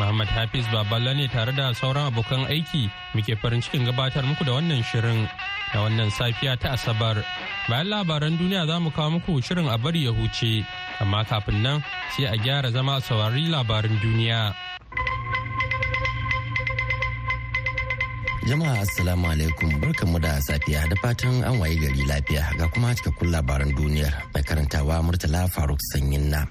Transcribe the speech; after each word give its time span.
Muhammad 0.00 0.28
Hafiz 0.32 0.64
Baballa 0.72 1.12
ne 1.12 1.28
tare 1.28 1.52
da 1.52 1.72
sauran 1.76 2.08
abokan 2.08 2.48
aiki 2.48 2.88
muke 3.12 3.36
farin 3.36 3.60
cikin 3.60 3.84
gabatar 3.84 4.24
muku 4.24 4.44
da 4.48 4.56
wannan 4.56 4.80
shirin 4.90 5.28
da 5.72 5.78
wannan 5.84 6.08
safiya 6.08 6.56
ta 6.56 6.72
Asabar. 6.72 7.20
Bayan 7.68 7.86
labaran 7.92 8.38
duniya 8.40 8.64
za 8.66 8.80
mu 8.80 8.88
kawo 8.90 9.20
muku 9.20 9.44
shirin 9.44 9.68
a 9.68 9.76
bari 9.76 10.04
ya 10.08 10.12
huce, 10.16 10.64
amma 11.04 11.20
kafin 11.28 11.60
nan 11.62 11.84
sai 12.16 12.24
a 12.32 12.36
gyara 12.40 12.72
zama 12.72 12.96
a 12.96 13.00
saurari 13.04 13.44
labarin 13.52 14.00
duniya. 14.00 14.56
Jama'a 18.48 18.80
Assalamu 18.82 19.28
alaikum 19.30 19.68
barkanmu 19.84 20.16
da 20.18 20.40
safiya 20.40 20.88
da 20.88 20.96
fatan 21.04 21.44
an 21.44 21.60
waye 21.60 21.76
gari 21.76 22.02
lafiya 22.08 22.56
ga 22.58 22.66
kuma 22.72 22.96
cikakkun 22.96 23.28
labaran 23.36 23.68
duniyar 23.76 24.16
mai 24.32 24.42
karantawa 24.48 25.04
Murtala 25.04 25.44
Faruk 25.52 25.78
Sanyin 25.92 26.32
na. 26.32 26.48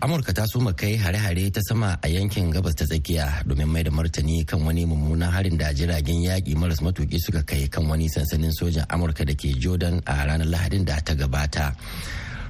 Amurka 0.00 0.32
ta 0.32 0.44
soma 0.46 0.72
kai 0.76 0.96
hare-hare 1.00 1.48
ta 1.50 1.60
sama 1.68 1.96
a 2.04 2.08
yankin 2.08 2.52
gabas 2.52 2.74
ta 2.76 2.84
tsakiya 2.84 3.40
domin 3.48 3.64
mai 3.72 3.82
da 3.82 3.90
martani 3.90 4.44
kan 4.44 4.60
wani 4.60 4.84
mummunan 4.84 5.32
harin 5.32 5.56
da 5.56 5.72
jiragen 5.72 6.20
yaƙi 6.20 6.52
maras 6.54 6.80
matuƙi 6.84 7.16
suka 7.18 7.42
kai 7.42 7.64
kan 7.68 7.88
wani 7.88 8.04
sansanin 8.08 8.52
sojan 8.52 8.84
amurka 8.92 9.24
da 9.24 9.32
ke 9.34 9.56
jordan 9.56 9.96
a 10.06 10.12
ranar 10.28 10.44
lahadin 10.52 10.84
da 10.84 11.00
ta 11.00 11.14
gabata. 11.14 11.72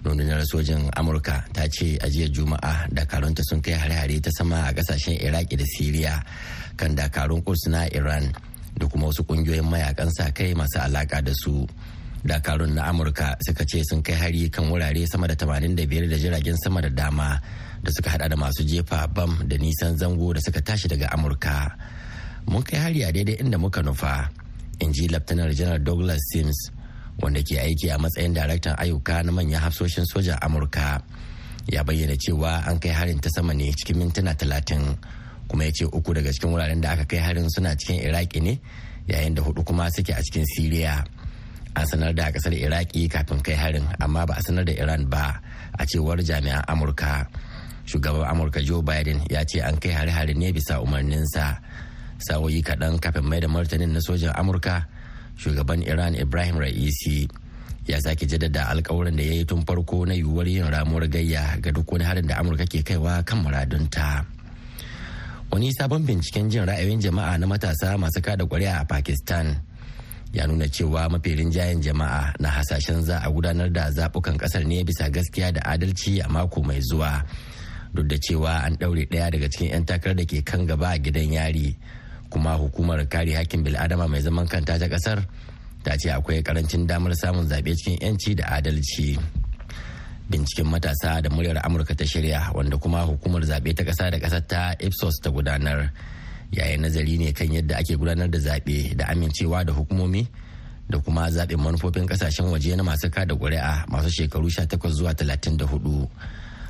Rundunar 0.03 0.43
sojan 0.51 0.91
amurka 0.99 1.45
ta 1.55 1.69
ce 1.71 1.95
a 2.03 2.07
jiya 2.11 2.27
juma'a 2.35 2.91
dakarunta 2.91 3.43
sun 3.47 3.63
kai 3.63 3.79
hare-hare 3.79 4.19
ta 4.21 4.31
sama 4.37 4.67
a 4.67 4.73
ƙasashen 4.75 5.15
iraki 5.23 5.57
da 5.57 5.65
siriya 5.79 6.15
kan 6.77 6.97
dakarun 6.99 7.43
kursuna 7.47 7.87
iran 7.95 8.27
da 8.77 8.87
kuma 8.91 9.07
wasu 9.07 9.23
ƙungiyoyin 9.23 9.71
mayaƙan 9.71 10.11
sa 10.11 10.31
kai 10.35 10.51
masu 10.55 10.83
alaka 10.83 11.23
da 11.23 11.33
su. 11.33 11.63
Dakarun 12.27 12.75
na 12.75 12.91
amurka 12.91 13.37
suka 13.47 13.65
ce 13.65 13.83
sun 13.89 14.03
kai 14.03 14.15
hari 14.15 14.51
kan 14.51 14.67
wurare 14.71 15.07
sama 15.07 15.27
da 15.31 15.35
85 15.35 16.11
da 16.11 16.17
jiragen 16.19 16.57
sama 16.59 16.81
da 16.83 16.89
dama 16.91 17.41
da 17.83 17.91
suka 17.95 18.11
hada 18.11 18.29
da 18.29 18.37
masu 18.37 18.63
jefa 18.67 19.07
bam 19.15 19.33
da 19.49 19.57
nisan 19.57 19.95
zango 20.01 20.35
da 20.35 20.41
suka 20.43 20.61
tashi 20.61 20.89
daga 20.89 21.07
amurka. 21.15 21.71
Mun 22.51 22.63
kai 22.63 22.79
hari 22.83 23.01
a 23.03 23.13
daidai 23.15 23.39
inda 23.43 23.59
muka 23.59 23.81
nufa 23.83 24.29
in 24.83 24.93
ji 24.93 25.09
laftanar 25.09 25.51
janar 25.59 25.79
douglas 25.87 26.21
sims 26.31 26.59
wanda 27.23 27.41
ke 27.43 27.57
aiki 27.65 27.89
a 27.95 27.99
matsayin 28.03 28.35
daraktan 28.37 28.75
ayyuka 28.83 29.23
na 29.25 29.31
manyan 29.33 29.63
hafsoshin 29.65 30.05
sojan 30.13 30.39
amurka. 30.43 31.03
Ya 31.71 31.83
bayyana 31.87 32.15
cewa 32.19 32.63
an 32.69 32.79
kai 32.83 32.91
harin 32.95 33.19
ta 33.23 33.31
sama 33.35 33.55
ne 33.55 33.73
cikin 33.73 33.97
mintuna 33.99 34.35
talatin 34.39 34.83
kuma 35.49 35.65
ya 35.65 35.71
ce 35.73 35.85
uku 35.87 36.11
daga 36.15 36.31
cikin 36.35 36.51
wuraren 36.55 36.81
da 36.83 36.91
aka 36.95 37.05
kai 37.11 37.19
harin 37.19 37.49
suna 37.51 37.75
cikin 37.79 38.03
iraki 38.07 38.41
ne 38.43 38.55
yayin 39.11 39.35
da 39.35 39.43
huɗu 39.43 39.63
kuma 39.67 39.91
suke 39.91 40.11
a 40.15 40.23
cikin 40.23 40.45
siriya. 40.55 41.05
An 41.77 41.85
sanar 41.87 42.15
da 42.17 42.33
ƙasar 42.33 42.57
iraki 42.57 43.05
kafin 43.09 43.41
kai 43.45 43.53
harin 43.55 43.85
amma 44.01 44.25
ba 44.27 44.35
a 44.39 44.43
sanar 44.43 44.65
da 44.65 44.73
iran 44.73 45.05
ba. 45.13 45.37
A 45.79 45.85
cewar 45.85 46.17
jami'an 46.25 46.65
amurka 46.67 47.29
shugaban 47.85 48.25
amurka 48.25 48.65
joe 48.65 48.81
biden 48.83 49.21
ya 49.31 49.45
ce 49.45 49.61
an 49.61 49.77
kai 49.77 49.93
hare-hare 49.93 50.33
ne 50.35 50.53
bisa 50.53 50.81
umarninsa. 50.81 51.61
Sa'o'i 52.19 52.63
kaɗan 52.65 52.97
kafin 52.99 53.29
mai 53.29 53.41
da 53.41 53.49
martanin 53.49 53.93
na 53.93 54.01
sojan 54.01 54.33
amurka 54.33 54.89
shugaban 55.37 55.85
iran 55.85 56.17
ibrahim 56.17 56.57
ra'isi 56.57 57.29
ya 57.87 58.01
sake 58.01 58.25
jaddada 58.27 58.73
alkawarin 58.73 59.15
da 59.17 59.23
ya 59.23 59.33
yi 59.37 59.45
tun 59.45 59.61
farko 59.69 60.09
na 60.09 60.15
yiwuwar 60.17 60.49
yin 60.49 60.65
ramuwar 60.73 61.07
gayya 61.13 61.61
ga 61.61 61.71
duk 61.71 61.93
wani 61.93 62.05
harin 62.09 62.27
da 62.27 62.41
amurka 62.41 62.65
ke 62.65 62.81
kaiwa 62.83 63.21
kan 63.23 63.45
muradunta. 63.45 64.25
Wani 65.53 65.71
sabon 65.77 66.03
binciken 66.09 66.49
jin 66.51 66.65
ra'ayoyin 66.67 67.05
jama'a 67.05 67.37
na 67.39 67.47
matasa 67.47 67.95
masu 68.01 68.19
kada 68.25 68.49
ƙuri'a 68.49 68.81
a 68.81 68.85
pakistan 68.89 69.55
ya 70.37 70.45
nuna 70.47 70.69
cewa 70.69 71.09
mafi 71.09 71.33
rinjayen 71.35 71.81
jama'a 71.81 72.35
na 72.39 72.49
hasashen 72.53 73.01
za 73.03 73.25
a 73.25 73.31
gudanar 73.33 73.73
da 73.73 73.89
zaɓukan 73.91 74.37
ƙasar 74.37 74.65
ne 74.69 74.85
bisa 74.85 75.09
gaskiya 75.09 75.53
da 75.53 75.61
adalci 75.65 76.21
a 76.21 76.29
mako 76.29 76.61
mai 76.63 76.81
zuwa. 76.85 77.25
Duk 77.95 78.05
da 78.07 78.17
cewa 78.21 78.61
an 78.69 78.77
ɗaure 78.77 79.09
ɗaya 79.09 79.31
daga 79.33 79.49
cikin 79.49 79.71
'yan 79.73 79.85
takarar 79.89 80.17
da 80.17 80.25
ke 80.29 80.45
kan 80.45 80.67
gaba 80.69 80.93
a 80.93 80.99
gidan 81.01 81.33
yari 81.33 81.73
kuma 82.29 82.53
hukumar 82.61 83.01
kare 83.09 83.33
hakkin 83.33 83.65
bil'adama 83.65 84.05
mai 84.09 84.21
zaman 84.21 84.45
kanta 84.47 84.77
ta 84.79 84.85
ƙasar 84.93 85.25
ta 85.83 85.97
ce 85.97 86.13
akwai 86.13 86.43
ƙarancin 86.45 86.85
damar 86.87 87.17
samun 87.17 87.49
zaɓe 87.49 87.73
cikin 87.73 87.97
'yanci 88.05 88.35
da 88.37 88.45
adalci. 88.61 89.17
Binciken 90.29 90.69
matasa 90.69 91.23
da 91.25 91.31
muryar 91.33 91.65
amurka 91.65 91.97
ta 91.97 92.05
shirya 92.05 92.53
wanda 92.53 92.77
kuma 92.77 93.09
hukumar 93.09 93.41
zaɓe 93.41 93.73
ta 93.73 93.85
ƙasa 93.89 94.11
da 94.13 94.19
ƙasar 94.21 94.45
ta 94.47 94.75
ipsos 94.85 95.17
ta 95.25 95.31
gudanar 95.33 95.89
yayin 96.53 96.81
nazari 96.81 97.19
ne 97.19 97.33
kan 97.33 97.49
yadda 97.53 97.77
ake 97.79 97.97
gudanar 97.97 98.29
da 98.31 98.39
zaɓe 98.39 98.95
da 98.97 99.05
amincewa 99.09 99.65
da 99.65 99.73
hukumomi 99.73 100.27
da 100.89 100.99
kuma 100.99 101.31
zaɓen 101.31 101.57
manufofin 101.59 102.07
ƙasashen 102.07 102.51
waje 102.51 102.77
na 102.77 102.83
masu 102.83 103.11
kada 103.11 103.35
ƙuri'a 103.35 103.85
masu 103.89 104.11
shekaru 104.11 104.49
18 104.51 104.91
zuwa 104.91 105.13
34 105.15 106.09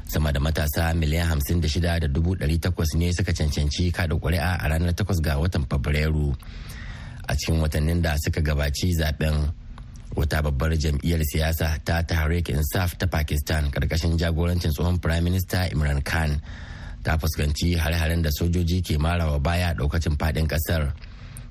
sama 0.08 0.32
da 0.32 0.40
matasa 0.40 0.94
miliyan 0.94 1.28
56 1.40 1.80
da 2.00 2.06
dubu 2.08 2.36
takwas 2.36 2.94
ne 2.94 3.12
suka 3.12 3.32
cancanci 3.32 3.92
kada 3.92 4.14
ƙuri'a 4.14 4.56
a 4.64 4.68
ranar 4.68 4.94
8 4.94 5.20
ga 5.20 5.38
watan 5.38 5.66
fabrairu. 5.68 6.34
A 7.28 7.34
cikin 7.34 7.60
watannin 7.60 8.00
da 8.02 8.14
suka 8.16 8.40
gabaci 8.40 8.94
zaɓen 8.94 9.50
wata 10.16 10.42
babbar 10.42 10.72
jam'iyyar 10.78 11.20
siyasa 11.26 11.76
ta 11.84 12.02
tahrik 12.02 12.48
insaf 12.48 12.96
ta 12.98 13.06
pakistan 13.06 13.68
ƙarƙashin 13.70 14.16
jagorancin 14.16 14.70
tsohon 14.72 14.98
prime 15.00 15.24
minister 15.24 15.68
imran 15.72 16.00
khan 16.04 16.40
ta 17.06 17.14
fuskanci 17.14 17.78
hare-haren 17.78 18.22
da 18.22 18.30
sojoji 18.34 18.82
ke 18.82 18.98
marawa 18.98 19.38
baya 19.38 19.70
daukacin 19.78 20.18
faɗin 20.18 20.50
ƙasar 20.50 20.90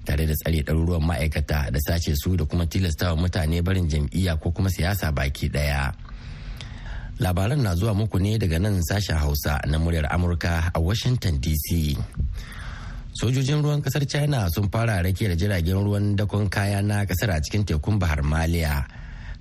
tare 0.03 0.27
da 0.27 0.35
tsare 0.35 0.59
ɗaruruwan 0.67 0.99
ma'aikata 1.07 1.71
da 1.71 1.79
sace 1.79 2.11
su 2.19 2.35
da 2.35 2.43
kuma 2.43 2.67
tilastawa 2.67 3.15
mutane 3.15 3.63
barin 3.63 3.87
jam'iyya 3.87 4.35
ko 4.35 4.51
kuma 4.51 4.67
siyasa 4.69 5.15
baki 5.15 5.47
ɗaya. 5.47 5.95
labaran 7.19 7.63
na 7.63 7.71
zuwa 7.75 7.93
muku 7.95 8.19
ne 8.19 8.35
daga 8.37 8.59
nan 8.59 8.83
sashen 8.83 9.15
hausa 9.15 9.61
na 9.71 9.79
muryar 9.79 10.11
amurka 10.11 10.67
a 10.75 10.79
washington 10.83 11.39
dc 11.39 11.95
sojojin 13.15 13.63
ruwan 13.63 13.79
ƙasar 13.79 14.03
china 14.03 14.49
sun 14.51 14.67
fara 14.67 14.99
rake 14.99 15.23
da 15.27 15.35
jiragen 15.39 15.79
ruwan 15.79 16.15
dakon 16.19 16.49
kaya 16.51 16.81
na 16.83 17.05
ƙasar 17.07 17.31
a 17.31 17.39
cikin 17.39 17.63
tekun 17.63 17.95
bahar 17.99 18.19
maliya 18.19 18.83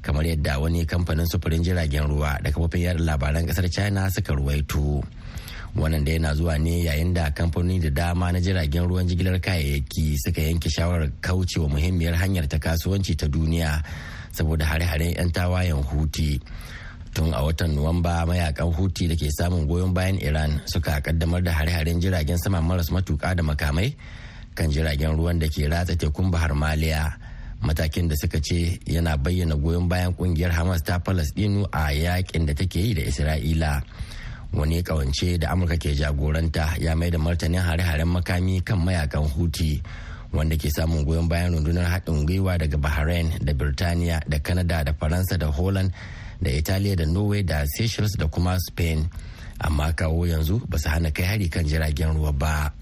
kamar 0.03 0.23
yadda 0.23 0.63
wani 0.63 0.87
kamfanin 0.87 1.27
sufurin 1.27 1.65
jiragen 1.67 2.07
ruwa 2.07 2.39
da 2.43 2.51
kafofin 2.55 2.81
yada 2.95 3.03
labaran 3.03 3.43
ƙasar 3.47 3.67
china 3.67 4.07
suka 4.11 4.31
ruwaito 4.39 5.03
wannan 5.77 6.05
da 6.05 6.13
yana 6.13 6.35
zuwa 6.35 6.59
ne 6.59 6.85
yayin 6.85 7.15
da 7.15 7.31
kamfanoni 7.31 7.81
da 7.81 7.91
dama 7.91 8.33
na 8.33 8.41
jiragen 8.41 8.87
ruwan 8.89 9.07
jigilar 9.07 9.41
kayayyaki 9.41 10.19
suka 10.19 10.41
yanke 10.43 10.71
shawarar 10.71 11.11
kaucewa 11.21 11.69
muhimmiyar 11.69 12.15
hanyar 12.15 12.47
ta 12.49 12.59
kasuwanci 12.59 13.15
ta 13.17 13.27
duniya 13.29 13.83
saboda 14.33 14.65
hare-haren 14.67 15.15
'yan 15.19 15.31
tawayen 15.33 15.83
huti 15.83 16.41
tun 17.15 17.35
a 17.35 17.43
watan 17.43 17.75
nuwamba 17.75 18.27
mayaƙan 18.27 18.71
huti 18.75 19.07
da 19.09 19.15
ke 19.15 19.31
samun 19.31 19.67
goyon 19.67 19.95
bayan 19.95 20.19
iran 20.19 20.61
suka 20.67 21.01
kaddamar 21.03 21.43
da 21.43 21.53
hare-haren 21.53 22.01
jiragen 22.03 22.39
sama 22.39 22.63
maras 22.63 22.91
matuka 22.91 23.35
da 23.35 23.43
makamai 23.43 23.95
kan 24.55 24.71
jiragen 24.71 25.19
ruwan 25.19 25.43
da 25.43 25.51
ke 25.51 25.67
ratsa 25.67 25.99
tekun 25.99 26.31
bahar 26.31 26.55
maliya. 26.55 27.11
Matakin 27.65 28.07
da 28.09 28.15
suka 28.15 28.39
ce 28.41 28.79
yana 28.87 29.17
bayyana 29.19 29.57
goyon 29.59 29.89
bayan 29.91 30.15
ƙungiyar 30.15 30.53
hamas 30.55 30.83
ta 30.85 30.99
palestinu 31.03 31.67
a 31.73 31.91
yaƙin 31.91 32.47
da 32.47 32.53
take 32.55 32.77
yi 32.79 32.95
da 32.95 33.03
isra'ila. 33.03 33.83
Wani 34.57 34.83
kawance 34.83 35.39
da 35.39 35.51
amurka 35.51 35.77
ke 35.77 35.95
jagoranta 35.95 36.75
ya 36.79 36.95
mai 36.97 37.11
da 37.11 37.19
martanin 37.19 37.61
hare-haren 37.61 38.09
makami 38.09 38.63
kan 38.65 38.79
mayaƙan 38.79 39.27
huti 39.35 39.83
wanda 40.33 40.57
ke 40.57 40.71
samun 40.71 41.05
goyon 41.05 41.29
bayan 41.29 41.53
rundunar 41.55 41.87
haɗin 41.91 42.27
gwiwa 42.27 42.59
daga 42.59 42.79
bahrain 42.79 43.31
da 43.43 43.53
birtaniya 43.53 44.23
da 44.29 44.39
canada 44.39 44.85
da 44.85 44.93
faransa 44.93 45.39
da 45.39 45.47
holland 45.51 45.93
da 46.43 46.51
italiya 46.51 46.97
da 46.97 47.07
norway 47.07 47.43
da 47.43 47.65
seychelles 47.67 48.17
da 48.19 48.27
kuma 48.29 48.59
spain. 48.61 49.09
Amma 49.61 49.93
kawo 49.93 50.27
yanzu 50.27 50.61
ba 50.69 50.79
su 50.79 50.89
hana 50.89 51.11
kai 51.11 51.25
hari 51.25 51.49
kan 51.49 51.65
jiragen 51.65 52.15
ruwa 52.15 52.33
ba. 52.33 52.73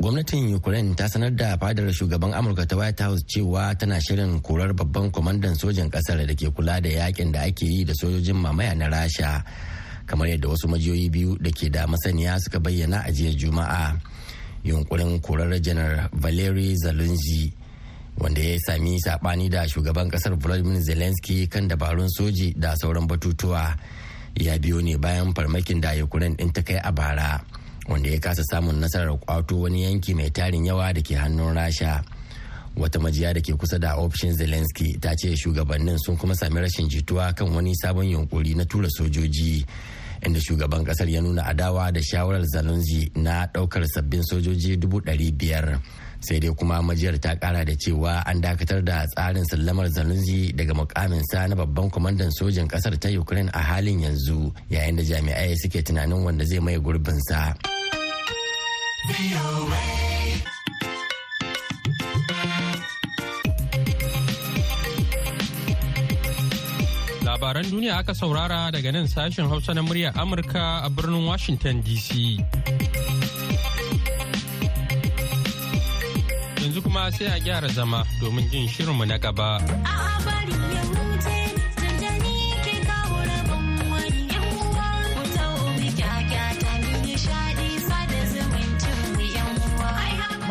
Gwamnatin 0.00 0.54
ukraine 0.54 0.94
ta 0.94 1.08
sanar 1.08 1.32
da 1.36 1.56
fadar 1.56 1.88
shugaban 1.92 2.34
amurka 2.34 2.66
ta 2.68 2.76
white 2.76 3.00
house 3.00 3.22
cewa 3.26 3.74
tana 3.78 4.00
shirin 4.00 4.40
korar 4.42 4.72
babban 4.74 5.10
kwamandan 5.10 5.54
sojin 5.56 5.90
ƙasar 5.90 6.26
da 6.26 6.34
ke 6.34 6.50
kula 6.52 6.80
da 6.82 6.88
yaƙin 6.90 7.32
da 7.32 7.40
ake 7.48 7.62
yi 7.66 7.84
da 7.84 7.92
sojojin 7.94 8.36
mamaya 8.36 8.74
na 8.76 8.86
rasha. 8.88 9.42
Kamar 10.06 10.28
yadda 10.28 10.48
wasu 10.48 10.68
majiyoyi 10.68 11.10
biyu 11.10 11.36
da 11.40 11.50
ke 11.50 11.70
da 11.70 11.86
masaniya 11.86 12.40
suka 12.40 12.60
bayyana 12.60 13.02
a 13.06 13.10
jiya 13.12 13.32
juma'a. 13.36 13.96
Yunkurin 14.64 15.20
korar 15.20 15.52
janar 15.60 16.08
valeri 16.12 16.76
zalunzi 16.76 17.52
wanda 18.18 18.40
ya 18.42 18.58
sami 18.66 18.98
saɓani 19.00 19.48
da 19.50 19.66
shugaban 19.68 20.08
ƙasar 20.10 20.34
vladimir 20.38 20.80
zelensky 20.82 21.46
kan 21.48 21.68
dabarun 21.68 22.08
soji 22.08 22.54
da 22.56 22.74
sauran 22.76 23.06
batutuwa 23.06 23.76
ya 24.34 24.58
biyo 24.58 24.82
ne 24.82 24.96
bayan 24.98 25.34
farmakin 25.34 25.80
da 25.80 25.94
ukraine 26.02 26.36
din 26.36 26.50
ta 26.52 26.62
kai 26.62 26.76
a 26.82 26.92
bara 26.92 27.40
wanda 27.88 28.10
ya 28.10 28.18
kasa 28.20 28.42
samun 28.50 28.80
nasarar 28.80 29.18
kwato 29.18 29.60
wani 29.60 29.82
yanki 29.84 30.14
mai 30.14 30.30
tarin 30.30 30.64
yawa 30.66 30.92
da 30.92 31.02
ke 31.02 31.14
hannun 31.14 31.54
rasha. 31.54 32.02
Wata 32.76 32.98
majiya 32.98 33.34
da 33.34 33.40
ke 33.40 33.52
kusa 33.56 33.78
da 33.78 33.96
ofishin 33.96 34.32
zelensky 34.36 34.98
ta 35.00 35.14
ce 35.16 35.36
shugabannin 35.36 35.98
sun 35.98 36.16
kuma 36.16 36.34
sami 36.34 36.60
rashin 36.60 36.88
jituwa 36.88 37.32
kan 37.34 37.48
wani 37.54 37.74
sabon 37.76 38.06
yunkuri 38.06 38.54
na 38.54 38.64
tura 38.64 38.88
sojoji 38.90 39.64
inda 40.26 40.40
shugaban 40.40 40.84
ƙasar 40.84 41.08
ya 41.10 41.20
nuna 41.20 41.42
adawa 41.46 41.92
da 41.92 42.00
shawarar 42.02 42.44
zalunzi 42.46 43.10
na 43.14 43.46
ɗaukar 43.46 43.86
sabbin 43.86 44.22
sojoji 44.22 44.76
dubu 44.76 45.00
biyar 45.00 45.80
sai 46.20 46.40
dai 46.40 46.54
kuma 46.58 46.80
majiyar 46.82 47.16
ta 47.20 47.36
kara 47.36 47.64
da 47.64 47.74
cewa 47.76 48.22
an 48.26 48.40
dakatar 48.40 48.80
da 48.88 49.04
tsarin 49.06 49.44
sallamar 49.50 49.88
zalunzi 49.96 50.52
daga 50.56 50.74
mukaminsa 50.74 51.48
na 51.48 51.54
babban 51.54 51.90
kwamandan 51.92 52.30
sojin 52.38 52.68
ƙasar 52.68 52.96
ta 52.98 53.08
ukraine 53.20 53.50
a 53.52 53.60
halin 53.60 54.00
yanzu 54.00 54.52
yayin 54.70 54.96
da 54.96 55.02
jami'ai 55.02 55.54
suke 55.60 55.82
tunanin 55.84 56.24
wanda 56.24 56.44
zai 56.44 56.60
mai 56.60 56.78
gurbinsa. 56.80 57.54
Labaran 67.34 67.66
duniya 67.66 67.98
aka 67.98 68.14
saurara 68.14 68.70
daga 68.70 68.92
nan 68.94 69.10
sashen 69.10 69.48
Hausa 69.50 69.74
na 69.74 69.82
muryar 69.82 70.14
Amurka 70.14 70.86
a 70.86 70.88
birnin 70.88 71.26
Washington 71.26 71.82
DC. 71.82 72.38
Yanzu 76.62 76.78
kuma 76.80 77.10
sai 77.10 77.26
a 77.34 77.40
gyara 77.42 77.66
zama 77.74 78.04
domin 78.22 78.46
jin 78.54 78.68
shirinmu 78.70 79.02
na 79.10 79.18
gaba. 79.18 80.13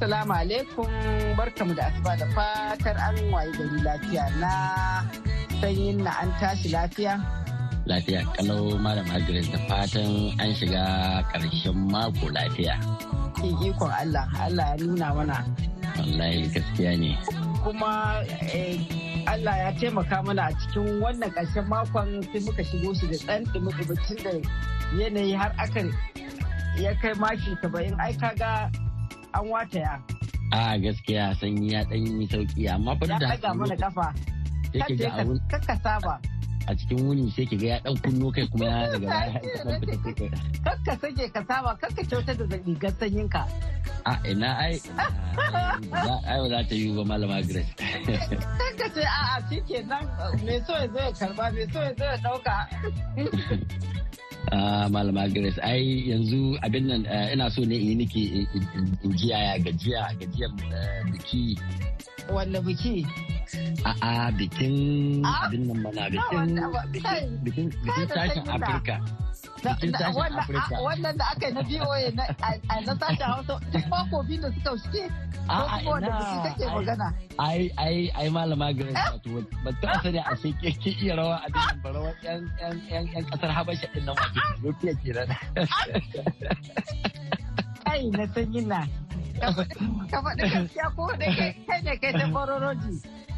Assalamu 0.00 0.32
alaikum 0.32 0.88
barkamu 1.36 1.76
da 1.76 1.92
asuba 1.92 2.16
da 2.16 2.24
fatar 2.32 2.96
an 2.96 3.20
waye 3.28 3.52
gari 3.52 3.80
lafiya 3.84 4.24
na 4.40 4.52
sanyin 5.60 6.00
na 6.00 6.08
an 6.24 6.32
tashi 6.40 6.72
lafiya. 6.72 7.20
Lafiya 7.84 8.24
kalau 8.32 8.80
Malam 8.80 9.04
Margaret 9.12 9.44
da 9.52 9.60
fatan 9.68 10.32
an 10.40 10.56
shiga 10.56 11.20
ƙarshen 11.36 11.76
mako 11.92 12.32
lafiya. 12.32 12.80
Ikon 13.44 13.92
Allah, 13.92 14.24
Allah 14.40 14.72
ya 14.72 14.88
nuna 14.88 15.08
mana. 15.20 15.38
Wallahi 16.00 16.48
gaskiya 16.48 16.96
ne. 16.96 17.12
Kuma 17.60 18.24
eh, 18.56 18.80
Allah 19.28 19.68
ya 19.68 19.70
taimaka 19.76 20.24
mana 20.24 20.48
a 20.48 20.52
cikin 20.64 20.96
wannan 21.04 21.28
ƙarshen 21.36 21.68
makon 21.68 22.24
sai 22.32 22.40
muka 22.40 22.64
shigo 22.64 22.96
shi 22.96 23.04
da 23.12 23.20
ɗan 23.28 23.44
ɗumi 23.52 23.84
da 24.24 24.32
yanayi 24.96 25.36
har 25.36 25.52
aka 25.60 25.84
ya 26.80 26.96
kai 27.04 27.12
maki 27.20 27.52
saba'in 27.60 27.92
ai 28.00 28.16
kaga 28.16 28.72
an 29.34 29.44
wataya. 29.48 30.00
A 30.52 30.78
gaskiya 30.78 31.34
sanyi 31.40 31.72
ya 31.72 31.84
ɗan 31.84 32.06
yi 32.20 32.26
sauƙi 32.26 32.68
amma 32.74 32.96
fa 32.98 33.06
da 33.06 33.28
haka 33.28 33.54
mana 33.54 33.76
kafa. 33.76 34.14
Sai 34.72 34.96
ga 34.96 35.08
abun 35.22 35.38
kakka 35.50 35.74
saba. 35.82 36.20
A 36.66 36.74
cikin 36.74 37.06
wuni 37.06 37.30
sai 37.30 37.46
ki 37.46 37.56
ga 37.56 37.66
ya 37.66 37.78
ɗan 37.80 37.96
kunno 38.02 38.32
kai 38.34 38.46
kuma 38.50 38.64
ya 38.66 38.90
daga 38.92 39.06
baya 39.06 39.40
Kakka 40.64 40.92
sake 41.00 41.24
ka 41.32 41.42
saba 41.48 41.76
kakka 41.80 42.02
kyautar 42.02 42.34
da 42.36 42.56
rigar 42.66 42.92
sanyin 42.98 43.28
ka. 43.30 43.46
A 44.06 44.18
ina 44.28 44.50
ai 44.58 44.74
ai 46.26 46.38
ba 46.42 46.48
za 46.48 46.60
ta 46.68 46.74
yi 46.74 46.90
ba 46.96 47.02
malama 47.04 47.42
Grace. 47.46 47.74
Kakka 48.58 48.86
ce 48.94 49.02
a'a 49.06 49.38
shi 49.48 49.60
kenan 49.68 50.04
me 50.44 50.58
so 50.66 50.72
ya 50.74 50.86
zo 50.90 50.98
ya 50.98 51.10
karɓa 51.14 51.44
me 51.54 51.62
so 51.72 51.78
ya 51.80 51.92
zo 51.98 52.04
ya 52.04 52.16
ɗauka. 52.18 52.56
Ah, 54.48 54.88
malama 54.88 55.28
grace 55.28 55.60
ai 55.60 56.08
yanzu 56.08 56.56
abin 56.64 56.88
nan 56.88 57.04
eh, 57.04 57.32
ina 57.36 57.50
so 57.52 57.60
ne 57.62 57.76
in 57.76 57.86
yi 57.92 57.94
niki 58.00 58.22
in 59.04 59.12
jiya 59.20 59.36
ya 59.38 59.54
gajiya 59.60 60.02
gajiyar 60.16 60.50
eh, 60.72 61.00
biki. 61.12 61.44
Wanda 62.32 62.60
biki? 62.64 63.04
A'a 63.84 64.32
bikin 64.40 65.20
ah? 65.28 65.44
abin 65.44 65.68
nan 65.68 65.78
mana 65.84 66.08
bikin 66.08 67.36
bikin 67.44 67.68
tashin 68.08 68.44
afirka. 68.48 68.96
Wannan 70.84 71.16
da 71.18 71.24
aka 71.32 71.46
yi 71.46 71.52
na 71.52 71.62
voa 71.62 72.10
na 72.16 72.24
sashen 72.96 73.26
hausa 73.26 73.60
duk 73.72 73.86
mako 73.90 74.22
biyu 74.22 74.40
da 74.42 74.50
suka 74.52 74.78
shige 74.78 75.04
ko 75.50 75.66
kuma 75.66 75.90
wanda 75.90 76.10
biki 76.18 76.38
kake 76.46 76.66
magana. 76.74 77.06
ai 77.38 77.70
ai 77.76 78.10
ai 78.14 78.28
malama 78.30 78.72
grace 78.72 78.94
wato 79.12 79.44
ba 79.64 79.70
ta 79.82 80.00
sani 80.02 80.18
a 80.18 80.36
sai 80.36 80.52
ke 80.60 80.90
iya 81.02 81.14
rawa 81.16 81.36
a 81.44 81.48
cikin 81.52 81.78
barawar 81.82 82.14
yan 82.22 82.42
yan 82.60 82.76
yan 83.12 83.24
ƙasar 83.30 83.50
habasha 83.52 83.86
ɗin 83.94 84.04
nan 84.06 84.14
wato. 84.16 84.40
Ethiopia 84.60 84.94
kenan 85.02 85.28
ai 87.90 88.02
na 88.14 88.24
san 88.34 88.52
yana 88.54 88.80
ka 90.10 90.18
faɗi 90.24 90.42
gaskiya 90.52 90.86
ko 90.96 91.04
da 91.18 91.26
kai 91.36 91.80
ne 91.84 91.92
kai 92.00 92.12
ta 92.12 92.26
kororoji 92.32 92.94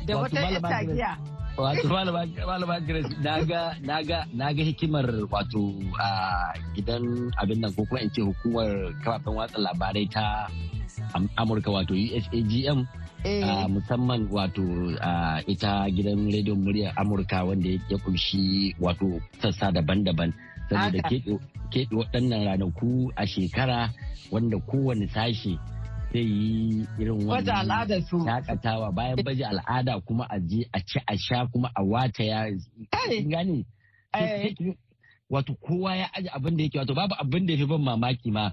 da 0.06 0.12
wata 0.18 0.40
ita 0.50 1.16
Wato 1.56 1.84
malama 1.88 2.80
Grace 2.80 3.12
na 3.20 3.44
ga 3.44 3.76
na 3.84 4.00
ga 4.02 4.24
na 4.32 4.52
ga 4.56 4.62
hikimar 4.64 5.04
wato 5.28 5.76
a 6.00 6.08
gidan 6.72 7.28
abin 7.36 7.60
nan 7.60 7.72
ko 7.76 7.84
kuma 7.84 8.00
in 8.00 8.08
ce 8.10 8.24
hukumar 8.24 8.72
kafafen 9.04 9.36
watsa 9.36 9.58
labarai 9.60 10.08
ta 10.08 10.48
Amurka 11.36 11.68
wato 11.68 11.92
USAGM 11.92 12.88
eh. 13.24 13.44
musamman 13.68 14.28
wato 14.32 14.64
ita 15.44 15.92
gidan 15.92 16.32
rediyon 16.32 16.64
muryar 16.64 16.96
Amurka 16.96 17.44
wanda 17.44 17.68
ya 17.68 17.96
ƙunshi 18.00 18.72
wato 18.80 19.20
sassa 19.40 19.68
daban-daban 19.72 20.32
saboda 20.72 21.00
keɓe 21.72 21.92
waɗannan 22.00 22.44
ranaku 22.48 23.12
a 23.16 23.24
shekara 23.26 23.92
wanda 24.32 24.56
kowane 24.68 25.06
sashe 25.14 25.58
zai 26.12 26.22
yi 26.24 26.86
irin 26.98 27.26
wannan 27.26 27.44
shaƙatawa. 28.26 28.92
Bayan 28.94 29.16
baje 29.24 29.44
al'ada 29.44 30.00
kuma 30.04 30.26
a 30.30 30.38
je 30.40 30.64
a 30.72 30.80
ci 30.80 31.00
a 31.06 31.16
sha 31.16 31.46
kuma 31.46 31.70
a 31.74 31.82
wata 31.82 32.24
ya 32.24 32.50
gane? 33.28 33.64
Wato 35.30 35.54
kowa 35.54 35.96
ya 35.96 36.06
aji 36.14 36.28
abin 36.28 36.56
da 36.56 36.62
yake 36.62 36.78
wato 36.78 36.94
babu 36.94 37.14
abin 37.18 37.46
da 37.46 37.52
ya 37.52 37.58
fi 37.58 37.66
ban 37.66 37.80
mamaki 37.82 38.30
ma. 38.30 38.52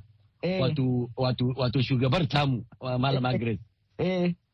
Wato 1.58 1.82
shugabar 1.82 2.28
tamu 2.28 2.64
malama 2.82 3.38
grace. 3.38 3.60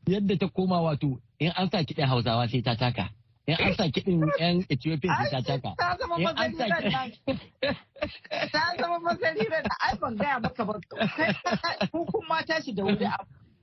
Yadda 0.07 0.38
ta 0.39 0.47
koma 0.47 0.81
wato 0.81 1.19
in 1.39 1.51
an 1.55 1.69
sa 1.69 1.83
kiɗin 1.83 2.07
hausawa 2.07 2.47
sai 2.50 2.62
ta 2.62 2.75
taka. 2.75 3.09
In 3.48 3.56
an 3.60 3.74
sa 3.75 3.84
kiɗin 3.94 4.22
yan 4.40 4.66
ethiopia 4.70 5.12
sai 5.18 5.30
ta 5.32 5.42
taka 5.42 5.72
ta 5.78 5.96
zama 6.00 6.18
masariran 6.18 7.12
ta 8.52 8.62
zama 8.80 9.00
masariran 9.00 9.64
da 9.64 9.75
ai 9.88 9.96
ban 10.02 10.16
gaya 10.18 10.40
maka 10.40 10.66
ba. 10.66 10.74
Hukun 11.94 12.25
ma 12.30 12.42
tashi 12.48 12.74
da 12.74 12.84
wuri 12.84 13.06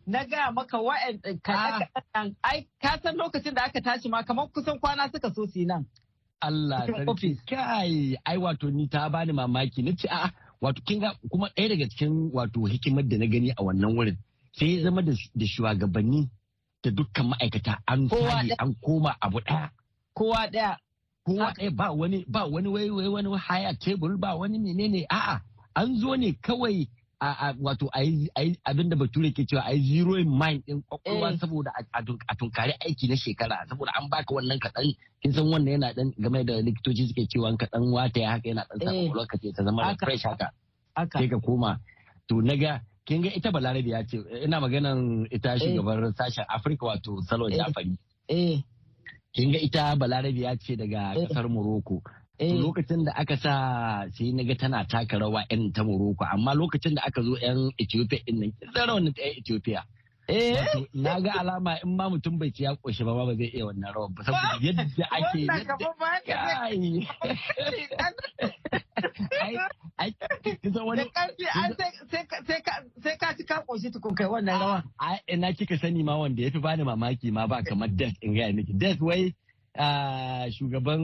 na 0.06 0.24
gaya 0.24 0.50
maka 0.52 0.78
wa'yan 0.78 1.18
kaɗan 1.42 2.34
ai 2.42 2.66
ka 2.82 2.98
san 3.02 3.16
lokacin 3.16 3.54
da 3.54 3.62
aka 3.64 3.80
tashi 3.80 4.08
ma 4.08 4.22
kamar 4.22 4.48
kusan 4.54 4.78
kwana 4.78 5.10
suka 5.12 5.30
so 5.34 5.46
su 5.46 5.64
nan. 5.66 5.86
Allah 6.40 6.86
sarki. 6.86 7.38
kai 7.46 8.16
ai 8.26 8.36
wato 8.38 8.70
ni 8.70 8.88
ta 8.88 9.08
bani 9.08 9.32
mamaki. 9.32 9.82
Na 9.82 9.92
ce 9.98 10.08
a'a. 10.08 10.30
Wato 10.62 10.82
kin 10.86 11.00
ga 11.00 11.14
kuma 11.30 11.48
ɗaya 11.56 11.68
daga 11.68 11.86
cikin 11.90 12.30
wato 12.32 12.66
hikimar 12.70 13.02
da 13.08 13.18
na 13.18 13.26
gani 13.26 13.50
a 13.50 13.62
wannan 13.62 13.94
wurin 13.96 14.16
sai 14.52 14.76
ya 14.76 14.82
zama 14.82 15.02
da 15.02 15.46
shugabanni 15.46 16.30
da 16.82 16.90
dukkan 16.90 17.26
ma'aikata 17.30 17.78
an 17.86 18.08
sadi 18.08 18.50
an 18.58 18.74
koma 18.84 19.16
abu 19.20 19.38
ɗaya. 19.40 19.70
Kowa 20.14 20.46
ɗaya. 20.52 20.76
Kowa 21.26 21.52
ɗaya 21.56 21.70
ba 21.76 21.92
wani 21.92 22.24
ba 22.28 22.44
wani 22.46 22.68
wai 22.68 22.90
wani 22.90 23.38
haya 23.38 23.74
tebur 23.74 24.16
ba 24.18 24.34
wani 24.36 24.58
menene 24.58 25.06
a'a 25.10 25.40
an 25.74 25.96
zo 26.00 26.14
ne 26.16 26.32
kawai 26.42 26.88
wato 27.62 27.86
abin 28.66 28.88
da 28.90 28.96
bature 28.96 29.30
ke 29.30 29.46
cewa 29.46 29.62
a 29.64 29.72
yi 29.74 30.02
zero 30.02 30.14
in 30.18 30.28
mind 30.28 30.64
din 30.66 30.82
ƙwaƙwalwa 30.90 31.32
eh. 31.32 31.38
saboda 31.38 31.70
a 31.94 32.34
tunkari 32.34 32.72
aiki 32.82 33.08
na 33.08 33.14
shekara 33.16 33.62
saboda 33.68 33.92
an 33.94 34.08
baka 34.10 34.34
wannan 34.34 34.58
kaɗan 34.58 34.90
kin 35.22 35.32
san 35.32 35.44
wannan 35.46 35.72
yana 35.78 35.94
dan 35.94 36.10
game 36.18 36.44
da 36.44 36.54
likitoci 36.60 37.06
suke 37.08 37.28
cewa 37.30 37.54
kaɗan 37.56 37.92
wata 37.94 38.20
ya 38.20 38.30
haka 38.30 38.48
yana 38.48 38.66
dan 38.70 38.78
sa 38.88 38.90
eh. 38.94 39.06
ƙwaƙwalwa 39.08 39.26
ka 39.26 39.36
ce 39.38 39.52
ta 39.54 39.62
zama 39.64 39.94
fresh 40.02 40.22
haka 40.22 40.50
sai 41.18 41.28
ka 41.28 41.38
koma 41.38 41.78
to 42.28 42.42
na 42.42 42.56
ga 42.56 42.80
kin 43.06 43.22
ga 43.22 43.30
ita 43.34 43.50
balarabe 43.50 43.90
ya 43.90 44.02
ce 44.06 44.16
ina 44.44 44.60
maganan 44.60 45.26
ita 45.30 45.54
eh. 45.54 45.58
shugabar 45.58 46.12
sashen 46.18 46.44
afirka 46.48 46.86
wato 46.86 47.20
salon 47.28 47.52
jafari 47.52 47.96
kin 49.34 49.52
ga 49.52 49.58
ita 49.58 49.96
balarabe 49.96 50.40
ya 50.40 50.56
ce 50.56 50.76
daga 50.76 51.14
ƙasar 51.14 51.48
morocco 51.48 52.02
Eh. 52.42 52.58
lokacin 52.58 53.04
da 53.04 53.12
aka 53.14 53.36
sa 53.36 53.52
sai 54.18 54.32
na 54.34 54.42
ga 54.42 54.54
tana 54.58 54.82
taka 54.88 55.18
rawa 55.18 55.44
yan 55.50 55.70
ta 55.72 55.82
Morocco 55.84 56.24
amma 56.24 56.54
lokacin 56.58 56.94
da 56.98 57.02
aka 57.06 57.22
zo 57.22 57.36
yan 57.38 57.70
Ethiopia 57.78 58.18
ɗin 58.26 58.36
nan 58.40 58.50
kin 58.58 58.68
ta 58.74 58.82
yan 58.88 59.36
Ethiopia 59.38 59.80
Eh. 59.80 60.01
Na 60.94 61.20
ga 61.20 61.32
alama 61.40 61.78
in 61.84 61.96
ma 61.96 62.08
mutum 62.08 62.38
bai 62.38 62.50
ci 62.50 62.62
ya 62.64 62.74
koshi 62.76 63.04
ba 63.04 63.14
ba 63.14 63.34
zai 63.34 63.50
iya 63.54 63.64
wannan 63.66 63.92
rawan 63.94 64.14
ba 64.14 64.22
saboda 64.24 64.58
yadda 64.62 64.86
ake 65.10 65.46
sai 73.02 73.16
ka 73.18 73.34
ci 73.36 73.44
ka 73.44 73.62
koshi 73.66 73.90
tukun 73.90 74.14
kai 74.14 74.26
wannan 74.26 74.58
rawan. 74.60 74.82
Ina 75.28 75.52
kika 75.52 75.78
sani 75.78 76.02
ma 76.02 76.16
wanda 76.18 76.42
ya 76.42 76.50
fi 76.50 76.58
bani 76.58 76.84
mamaki 76.84 77.30
ma 77.32 77.46
ba 77.46 77.62
kamar 77.62 77.88
Death 77.88 78.16
in 78.22 78.34
gaya 78.34 78.52
miki. 78.52 78.72
Death 78.72 79.00
wai 79.00 79.34
shugaban 80.50 81.00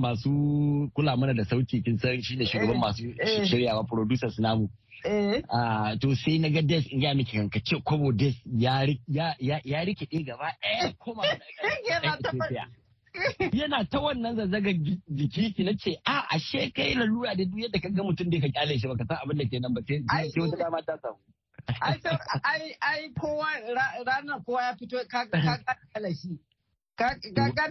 masu 0.00 0.90
kula 0.94 1.16
mana 1.16 1.34
da 1.34 1.44
sauti 1.44 1.82
kin 1.84 1.98
san 1.98 2.20
shi 2.22 2.36
ne 2.36 2.44
shugaban 2.44 2.76
eh, 2.76 2.80
masu 2.80 3.14
eh. 3.18 3.44
shiryawa 3.46 3.84
producers 3.86 4.38
namu. 4.38 4.68
Eh. 5.04 5.42
To 6.00 6.14
sai 6.14 6.38
na 6.38 6.48
ga 6.48 6.62
Des 6.62 6.86
in 6.90 7.00
ya 7.02 7.14
miki 7.14 7.36
kanka 7.36 7.60
ce 7.64 7.76
kobo 7.84 8.12
Des 8.12 8.34
ya 8.46 8.84
rikide 8.84 10.24
gaba 10.26 10.52
ɗaya 10.62 10.92
koma 10.98 11.22
yana 13.52 13.84
ta 13.90 13.98
wannan 14.00 14.36
zazzaga 14.36 14.70
jiki 15.08 15.52
ki 15.54 15.64
na 15.64 15.72
ce 15.74 15.96
a 16.04 16.26
ashe 16.34 16.70
kai 16.74 16.94
lalura 16.94 17.34
da 17.34 17.44
duk 17.44 17.58
yadda 17.58 17.80
ka 17.82 17.88
ga 17.88 18.02
mutum 18.02 18.30
da 18.30 18.40
ka 18.40 18.46
ƙyale 18.48 18.78
shi 18.78 18.86
baka 18.88 19.04
san 19.08 19.18
abin 19.22 19.38
da 19.38 19.44
ke 19.48 19.58
nan 19.60 19.74
ba 19.74 19.80
sai 19.86 20.02
wata 20.40 20.56
dama 20.56 20.82
ta 20.82 20.94
samu. 21.02 21.18
ai 22.82 23.10
kowa 23.18 23.48
ranar 24.06 24.44
kowa 24.46 24.62
ya 24.62 24.76
fito 24.76 24.98
ka 25.08 25.26
kala 25.94 26.14
shi 26.20 26.38
Ka 26.98 27.14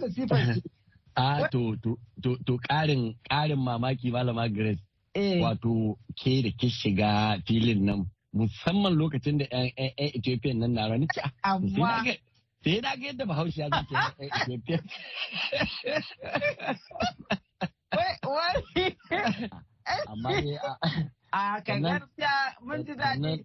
da 0.00 0.08
sifar 0.10 0.56
A 1.16 1.48
to 1.52 1.76
to 2.22 2.58
ƙarin 2.68 3.14
ƙarin 3.30 3.58
mamaki 3.58 4.10
malama 4.10 4.48
Grace. 4.48 4.80
Eh. 5.14 5.40
Wato 5.42 5.98
ke 6.16 6.42
da 6.42 6.50
ke 6.58 6.68
shiga 6.68 7.40
filin 7.46 7.84
nan 7.84 8.10
musamman 8.34 8.94
lokacin 8.98 9.38
da 9.38 9.46
'yan 9.50 9.70
Ethiopia 9.96 10.54
nan 10.54 10.72
na 10.74 10.88
rani 10.88 11.06
ci. 11.14 11.20
Amma. 11.44 12.04
Sai 12.64 12.80
na 12.80 12.96
ga 12.96 13.06
yadda 13.06 13.24
Bahaushe 13.26 13.60
ya 13.60 13.68
zuke 13.70 13.94
'yan 13.94 14.30
Ethiopia. 14.36 14.78
Amma 20.08 20.30
ne 20.40 20.58
a. 21.32 21.60
gaskiya 21.64 22.34
mun 22.62 22.84
ji 22.84 22.94
daɗi. 22.94 23.44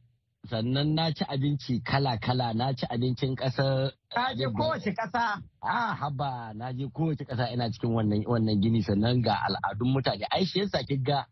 sannan 0.49 0.91
na 0.95 1.07
ci 1.15 1.23
abinci 1.23 1.79
kala-kala 1.83 2.53
na 2.53 2.73
ci 2.75 2.85
abincin 2.91 3.35
ƙasar. 3.35 3.91
Na 4.15 4.33
je 4.35 4.45
kowace 4.51 4.91
ƙasa. 4.93 5.39
Ah 5.63 5.95
haba 5.95 6.51
na 6.53 6.71
je 6.73 6.87
kowace 6.91 7.23
ƙasa 7.25 7.47
ina 7.53 7.71
cikin 7.71 7.95
wannan 8.27 8.59
gini 8.61 8.83
sannan 8.83 9.21
ga 9.23 9.39
al'adun 9.47 9.93
mutane 9.95 10.25
ai 10.31 10.43
shi 10.45 10.59
yasa 10.59 10.83
ga 11.03 11.25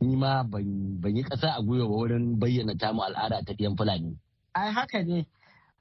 ni 0.00 0.16
ma 0.16 0.42
ban 0.44 1.16
yi 1.16 1.22
ƙasa 1.22 1.50
a 1.56 1.62
gwiwa 1.62 1.88
ba 1.88 1.94
wurin 1.94 2.38
bayyana 2.38 2.74
tamu 2.78 3.02
al'ada 3.02 3.44
ta 3.44 3.54
fiyan 3.54 3.76
fulani. 3.76 4.16
Ai 4.54 4.72
haka 4.72 5.02
ne. 5.02 5.26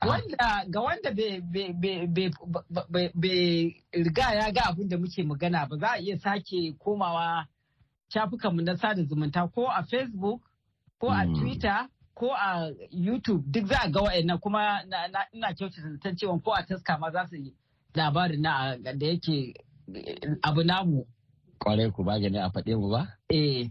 Wanda 0.01 0.65
ga 0.69 0.81
wanda 0.81 1.11
bai 3.15 3.75
riga 3.93 4.33
ya 4.35 4.51
ga 4.51 4.61
abin 4.69 4.87
da 4.89 4.97
muke 4.97 5.23
magana 5.23 5.65
ba 5.69 5.77
za 5.77 5.87
a 5.91 5.97
iya 5.99 6.17
sake 6.19 6.75
komawa 6.79 7.47
shafukanmu 8.13 8.61
na 8.61 8.75
sada 8.77 9.03
zumunta 9.03 9.47
ko 9.53 9.65
a 9.67 9.83
Facebook 9.83 10.41
ko 10.99 11.07
a 11.09 11.25
hmm. 11.25 11.35
Twitter 11.39 11.87
ko 12.13 12.29
a 12.33 12.71
YouTube 12.91 13.43
duk 13.51 13.65
za 13.65 13.77
a 13.83 13.89
ga 13.89 14.01
wa'annan 14.01 14.39
kuma 14.39 14.83
ina 15.33 15.53
kyautata 15.53 15.89
zaton 15.91 16.15
cewa 16.15 16.39
ko 16.43 16.51
a 16.53 16.63
taska 16.63 16.99
ma 16.99 17.09
za 17.11 17.25
su 17.27 17.35
yi 17.35 17.53
labarin 17.95 18.41
na 18.41 18.77
da 18.77 19.05
yake 19.05 19.53
abu 20.43 20.63
namu. 20.63 21.05
Kwarai 21.59 21.91
ku 21.91 22.03
ba 22.03 22.19
gani 22.19 22.37
a 22.37 22.49
faɗe 22.53 22.75
mu 22.77 22.89
ba? 22.91 23.01
Eh. 23.29 23.69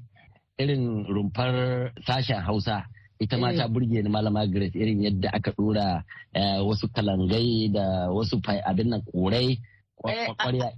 Irin 0.59 1.03
rumfar 1.11 1.91
sashen 2.07 2.39
Hausa 2.43 2.87
ita 3.19 3.39
ma 3.39 3.51
ta 3.55 3.65
eh. 3.65 3.69
burge 3.71 4.03
ni 4.03 4.09
malama 4.11 4.47
Grace 4.47 4.75
irin 4.79 5.03
yadda 5.03 5.29
aka 5.33 5.51
ɗora 5.57 6.05
eh, 6.35 6.59
wasu 6.67 6.87
kalangai 6.95 7.69
da 7.75 8.11
wasu 8.11 8.39
abin 8.69 8.89
nan 8.91 9.03
korai 9.03 9.59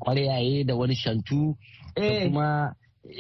kwaryaye 0.01 0.65
da 0.65 0.75
wani 0.77 0.95
shantu 0.95 1.57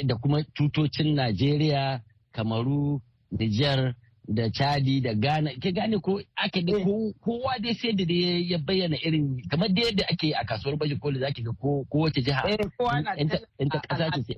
da 0.04 0.14
kuma 0.16 0.42
tutocin 0.54 1.14
Najeriya, 1.14 2.00
Kamaru, 2.32 3.00
Nijar. 3.32 3.94
Da 4.28 4.50
chadi 4.50 5.00
da 5.00 5.14
ghana. 5.14 5.50
Ke 5.60 5.72
gane 5.72 5.98
ko 6.00 6.20
ake 6.36 6.62
da 6.62 6.72
kowa 7.24 7.58
dai 7.62 7.74
sai 7.74 7.92
da 7.92 8.04
ya 8.04 8.58
bayyana 8.58 8.96
irin 9.02 9.42
kamar 9.50 9.68
da 9.68 9.82
yadda 9.82 10.04
ake 10.12 10.32
a 10.34 10.44
kasuwar 10.44 10.76
baje 10.78 10.96
koli 10.98 11.18
zaki 11.20 11.42
ga 11.42 11.52
ko 11.60 11.86
wace 11.92 12.22
jiha 12.22 12.42
in 13.58 13.68
ta 13.68 13.80
kasa 13.88 14.10
ce 14.26 14.34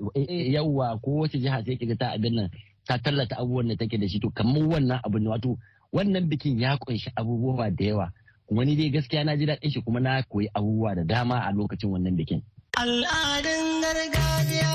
yawa 0.52 0.98
ko 1.02 1.10
wace 1.24 1.38
jiha 1.38 1.64
sai 1.64 1.76
kiga 1.76 1.96
ta 1.96 2.12
abin 2.12 2.34
nan 2.34 2.50
ta 2.86 2.98
tallata 2.98 3.36
abubuwan 3.36 3.68
da 3.68 3.76
take 3.76 3.98
da 3.98 4.08
shi. 4.08 4.20
To 4.20 4.30
kamar 4.30 4.62
wannan 4.68 5.00
abu 5.04 5.18
ne 5.18 5.28
wato 5.28 5.58
wannan 5.92 6.28
bikin 6.28 6.60
ya 6.60 6.76
ƙunshi 6.76 7.10
abubuwa 7.16 7.70
da 7.70 7.84
yawa. 7.84 8.12
Wani 8.50 8.76
dai 8.76 8.90
gaskiya 8.90 9.24
na 9.24 9.36
ji 9.36 9.46
daɗin 9.46 9.70
shi 9.72 9.80
kuma 9.80 10.00
na 10.00 10.22
koyi 10.22 10.48
abubuwa 10.54 10.94
da 10.94 11.04
dama 11.04 11.38
a 11.44 11.52
lokacin 11.52 11.90
wannan 11.90 12.16
bikin. 12.16 12.42
Al'adun 12.76 13.80
gargajiya. 13.82 14.72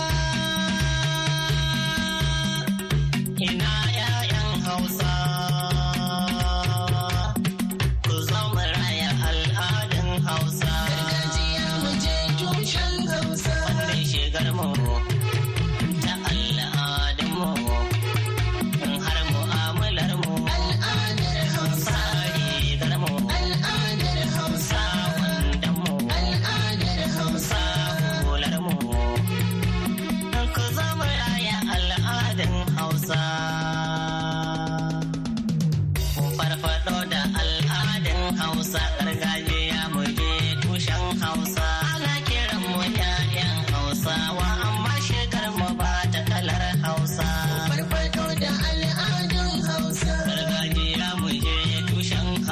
Ina 3.43 3.83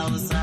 saba 0.02 0.41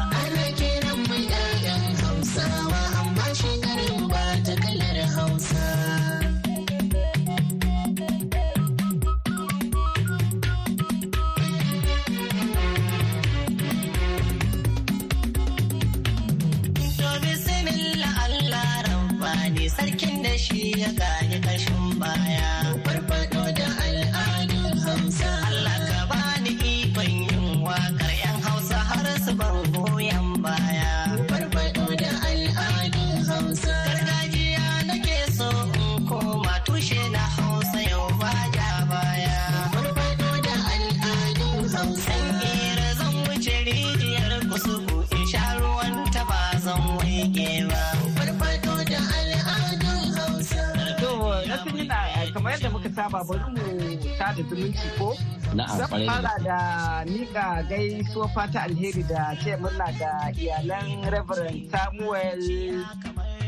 Zan 55.56 55.88
fara 56.06 56.34
da 56.44 56.58
nika 57.04 57.62
gaisuwa 57.68 58.28
fata 58.28 58.62
alheri 58.62 59.02
da 59.02 59.34
ce 59.42 59.56
murna 59.56 59.88
da 59.98 60.30
iyalan 60.36 61.08
Reverend 61.10 61.70
Samuel 61.72 62.42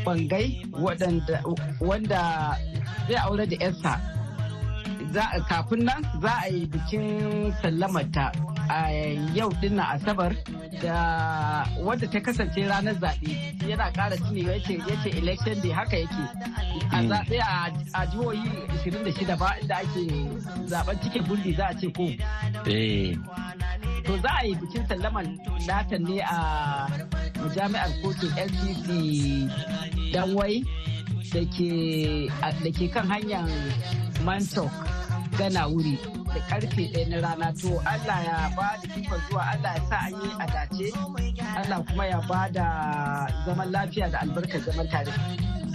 Bangai 0.05 0.65
wanda 1.79 2.57
zai 3.07 3.17
aure 3.21 3.45
da 3.45 3.55
yarsa. 3.59 4.20
Kafin 5.49 5.83
nan 5.85 6.03
za 6.21 6.33
a 6.45 6.47
yi 6.49 6.65
bikin 6.67 7.51
sallamata 7.61 8.31
a 8.69 8.79
yau 9.35 9.49
ɗin 9.61 9.73
nan 9.75 9.85
Asabar. 9.95 10.33
da 10.81 11.65
wadda 11.85 12.07
ta 12.07 12.19
kasance 12.19 12.61
ranar 12.67 12.93
zaɓe 13.01 13.31
yana 13.69 13.91
ƙara 13.93 14.17
tuni 14.17 14.41
ya 14.45 14.59
ce 14.59 14.73
ya 14.73 14.95
ce 15.03 15.09
election 15.17 15.61
day 15.61 15.71
haka 15.71 15.97
yake 15.97 16.23
a 16.91 16.97
hmm. 16.97 17.09
zaɓe 17.09 17.37
a 17.93 18.05
jihohi 18.07 18.49
26 18.83 19.37
ba 19.37 19.55
inda 19.61 19.75
ake 19.77 20.03
zaɓen 20.69 20.99
cikin 21.03 21.23
gurbi 21.27 21.53
za 21.55 21.65
a 21.67 21.73
ce 21.79 21.87
ko 21.91 22.03
eh. 22.65 23.15
to 24.03 24.17
za 24.17 24.29
a 24.41 24.45
yi 24.47 24.55
bikin 24.55 24.87
sallaman 24.87 25.37
latan 25.67 26.03
ne 26.03 26.19
a 26.21 26.87
jami'ar 27.55 27.91
kotun 28.01 28.31
lcc 28.35 28.87
danwai 30.13 30.63
da 31.33 32.71
ke 32.71 32.87
kan 32.93 33.05
hanyar 33.07 33.45
mantok 34.25 34.71
gana 35.37 35.67
wuri 35.67 35.97
da 36.33 36.39
ƙarfe 36.49 36.91
ɗaya 36.93 37.07
na 37.09 37.17
rana. 37.21 37.53
To 37.61 37.79
Allah 37.85 38.19
ya 38.25 38.49
ba 38.55 38.77
da 38.81 38.87
kifar 38.93 39.19
zuwa 39.29 39.43
Allah 39.53 39.71
ya 39.75 39.81
sa 39.89 39.97
an 40.07 40.13
yi 40.21 40.29
a 40.39 40.45
dace. 40.47 40.87
Allah 41.57 41.83
kuma 41.87 42.05
ya 42.07 42.21
ba 42.27 42.49
da 42.51 42.65
zaman 43.45 43.71
lafiya 43.71 44.11
da 44.11 44.19
albarkar 44.19 44.61
zaman 44.61 44.87
tare. 44.89 45.11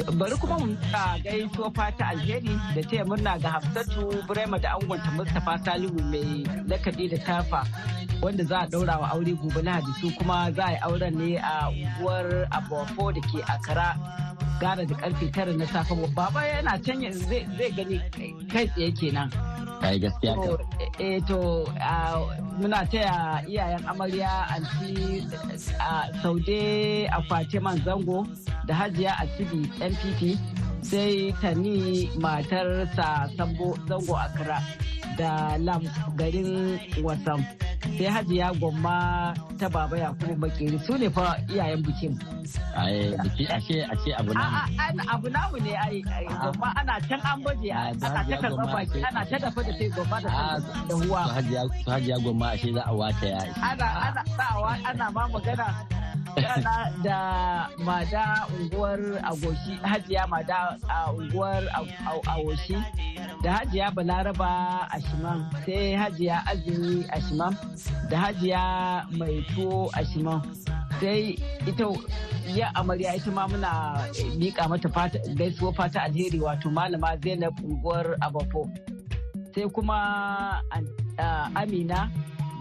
bari 0.05 0.37
kuma 0.37 0.59
mu 0.61 0.77
ka 0.93 1.17
gaisuwa 1.25 1.71
fata 1.75 2.05
alheri 2.13 2.53
da 2.75 2.83
taya 2.83 3.05
murna 3.05 3.39
ga 3.41 3.49
Hafsatu 3.57 4.13
Burema 4.29 4.59
da 4.61 4.77
angonta 4.77 5.11
Mustapha 5.17 5.57
Salihu 5.65 5.97
mai 6.13 6.45
lakabi 6.69 7.09
da 7.09 7.17
tafa 7.19 7.65
wanda 8.23 8.45
za 8.45 8.59
a 8.61 8.67
daura 8.69 8.99
wa 9.01 9.09
aure 9.13 9.33
gobe 9.33 9.63
Lahadi. 9.63 9.93
Su 10.01 10.11
kuma 10.19 10.53
za 10.53 10.65
a 10.69 10.73
yi 10.73 10.79
auren 10.85 11.15
ne 11.17 11.37
a 11.39 11.71
unguwar 11.73 12.47
Abofo 12.53 13.13
da 13.15 13.21
ke 13.21 13.41
Akara 13.49 13.97
gara 14.61 14.85
da 14.87 14.95
ƙarfe 14.95 15.33
tara 15.33 15.53
na 15.53 15.67
safe. 15.67 15.95
Baba 16.15 16.41
yana 16.41 16.79
can 16.85 17.01
zai 17.13 17.71
gani 17.77 18.01
kai 18.53 18.67
tsaye 18.67 18.91
kenan. 18.93 19.31
Kai 19.81 19.99
gaskiya 20.01 20.35
ka 20.35 20.57
eh 20.99 21.21
to 21.29 21.67
muna 22.59 22.81
taya 22.89 23.45
iyayen 23.49 23.85
amarya 23.85 24.49
anti 24.49 25.21
saude 26.23 27.07
a 27.13 27.21
fatiman 27.29 27.77
zango 27.85 28.25
da 28.67 28.75
hajiya 28.75 29.13
a 29.21 29.27
cibi 29.37 29.69
npp 29.81 30.39
sai 30.91 31.35
tani 31.43 32.07
matarsa 32.23 33.27
zango 33.37 34.15
akra 34.15 34.59
da 35.19 35.57
lam 35.59 35.83
garin 36.19 36.79
wasam. 37.03 37.41
Sai 37.99 38.07
hajiya 38.15 38.53
gwamma 38.61 38.97
ta 39.59 39.69
baba 39.69 39.97
yakubu 39.99 40.35
makeri. 40.37 40.79
Su 40.87 40.95
ne 40.99 41.09
fa 41.11 41.37
iyayen 41.51 41.83
bikin. 41.83 42.15
Biki 43.25 43.45
ashe 43.49 43.83
ashe 43.89 44.11
abu 44.15 44.31
namu 44.35 45.03
abu 45.09 45.27
namu 45.33 45.57
ne 45.65 45.73
ai 45.75 46.03
gwamma 46.05 46.69
ana 46.77 47.01
can 47.09 47.21
an 47.25 47.39
baje 47.43 47.71
ana 47.73 47.97
ta 47.99 48.37
karɓar 48.41 48.67
baki 48.73 48.99
ana 49.03 49.23
ta 49.31 49.37
dafa 49.39 49.61
da 49.67 49.73
sai 49.79 49.89
gwamma 49.89 50.19
da 50.21 50.31
da 50.89 50.95
huwa 50.95 51.21
su 51.83 51.91
hajiya 51.91 52.17
gwamma 52.23 52.47
ashe 52.55 52.69
za 52.73 52.83
a 52.87 52.93
wata 52.93 53.27
ya 53.27 53.41
ana 53.63 53.87
ana 54.07 54.23
ana 54.89 55.05
ma 55.11 55.23
magana 55.33 55.67
da 57.03 57.19
mada 57.81 58.47
unguwar 58.61 59.01
agoshi 59.25 59.75
hajiya 59.83 60.27
mada 60.29 60.76
a 60.89 61.13
unguwar 61.13 61.63
agoshi 62.27 62.77
da 63.43 63.53
hajiya 63.53 63.91
balaraba 63.91 64.89
a 64.91 65.01
shiman 65.01 65.51
sai 65.67 65.95
hajiya 65.95 66.47
azumi 66.47 67.05
a 67.11 67.21
shiman 67.21 67.57
da 68.11 68.17
hajiya 68.21 68.63
mai 69.19 69.43
tuwo 69.55 69.91
a 69.95 70.05
shiman 70.05 70.41
sai 71.01 71.37
ita 71.67 71.87
ya 72.57 72.71
amarya 72.75 73.15
ita 73.17 73.31
ma 73.31 73.45
muna 73.49 74.01
miƙa 74.39 74.69
mata 74.69 74.89
gaisuwa 75.37 75.73
fata 75.75 76.03
alheri 76.03 76.41
wato 76.41 76.71
malama 76.71 77.17
zainab 77.21 77.53
unguwar 77.65 78.17
abafo. 78.21 78.71
Sai 79.55 79.69
kuma 79.69 80.63
amina 81.55 82.11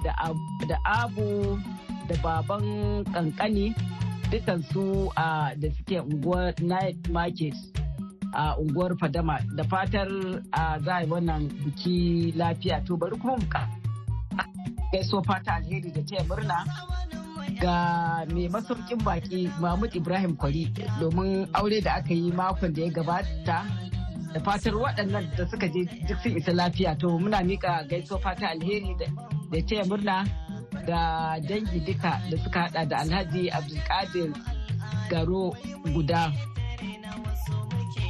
da 0.04 0.12
abu 0.86 1.58
da 2.08 2.15
baban 2.23 3.04
kankani 3.13 3.75
dukansu 4.32 5.12
da 5.15 5.67
suke 5.78 5.99
unguwar 5.99 6.54
night 6.62 6.97
market. 7.10 7.56
A 8.36 8.56
unguwar 8.60 8.91
fadama. 9.00 9.39
Da 9.56 9.63
fatar 9.63 10.08
a 10.52 10.78
yi 11.02 11.08
wannan 11.10 11.48
biki 11.63 12.32
lafiya. 12.36 12.84
To 12.86 12.98
bari 12.98 13.15
kuma 13.17 13.38
mu 13.38 13.48
gaiso 14.91 15.24
fata 15.26 15.56
alheri 15.56 15.91
da 15.91 16.02
taya 16.04 16.24
murna 16.30 16.58
ga 17.62 17.78
mai 18.34 18.48
masaukin 18.48 19.00
baki 19.04 19.50
mahmud 19.60 19.91
ibrahim 19.95 20.36
kwari 20.36 20.71
domin 21.00 21.48
aure 21.54 21.82
da 21.82 21.93
aka 22.00 22.13
yi 22.13 22.32
makon 22.32 22.74
da 22.74 22.82
ya 22.82 22.91
gabata. 22.91 23.58
Da 24.34 24.39
fatar 24.43 24.74
waɗannan 24.76 25.32
da 25.38 25.43
suka 25.48 25.67
je 25.71 25.88
duk 26.08 26.19
sun 26.24 26.36
isa 26.38 26.52
lafiya. 26.54 26.95
To 27.00 27.17
muna 27.19 27.39
mika 27.43 27.84
gaiso 27.89 28.19
fata 28.19 28.48
alheri 28.52 28.95
da 29.00 29.60
taya 29.67 29.84
murna 29.88 30.26
da 30.88 31.39
dangi 31.39 31.80
duka 31.88 32.19
da 32.30 32.36
suka 32.43 32.60
hada 32.67 32.86
da 32.86 32.95
alhaji 33.00 33.50
abdulkadir 33.52 34.30
garo 35.10 35.56
guda. 35.93 36.32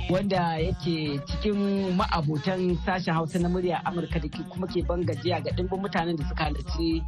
Wanda 0.09 0.57
yake 0.61 1.19
cikin 1.25 1.57
ma'abotan 1.97 2.77
sashen 2.85 3.13
hausa 3.13 3.39
na 3.39 3.49
murya 3.49 3.81
amurka 3.85 4.19
da 4.19 4.27
kuma 4.49 4.67
ke 4.67 4.81
ban 4.87 5.01
gajiya 5.05 5.41
ga 5.43 5.51
dimbin 5.51 5.81
mutanen 5.81 6.15
da 6.17 6.23
suka 6.29 6.43
halarci 6.43 7.01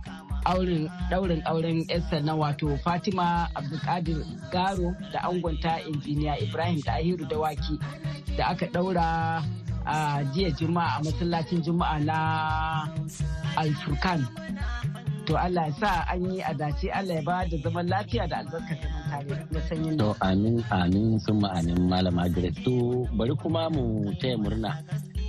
daurin 1.09 1.41
auren 1.45 1.85
yarsa 1.89 2.19
na 2.25 2.33
wato 2.35 2.77
fatima 2.83 3.49
abdulkadir 3.55 4.17
garo 4.51 4.95
da 5.13 5.19
angonta 5.29 5.77
injiniya 5.85 6.39
ibrahim 6.41 6.81
tahiru 6.81 7.25
dawaki 7.29 7.77
da 8.37 8.45
aka 8.47 8.65
daura 8.73 9.43
a 9.85 10.23
jiya 10.33 10.51
juma'a 10.57 10.97
a 10.97 11.03
masallacin 11.03 11.61
juma'a 11.61 11.99
na 12.01 12.17
alfurkan 13.61 14.25
to 15.27 15.35
Allah 15.35 15.67
ya 15.67 15.73
sa 15.75 15.91
an 16.07 16.23
yi 16.31 16.39
a 16.39 16.55
dace 16.55 16.87
Allah 16.87 17.19
ya 17.19 17.23
ba 17.27 17.43
da 17.43 17.55
zaman 17.59 17.85
lafiya 17.91 18.23
da 18.31 18.39
albarkar 18.47 18.79
tare 19.11 19.35
na 19.51 19.59
sanyin 19.67 19.93
to 19.99 20.15
amin 20.23 20.63
amin 20.71 21.19
sun 21.19 21.43
ma'anin 21.43 21.75
malama 21.91 22.31
Grace 22.31 22.55
to 22.63 23.03
bari 23.19 23.35
kuma 23.35 23.67
mu 23.67 24.07
taya 24.23 24.39
murna 24.39 24.79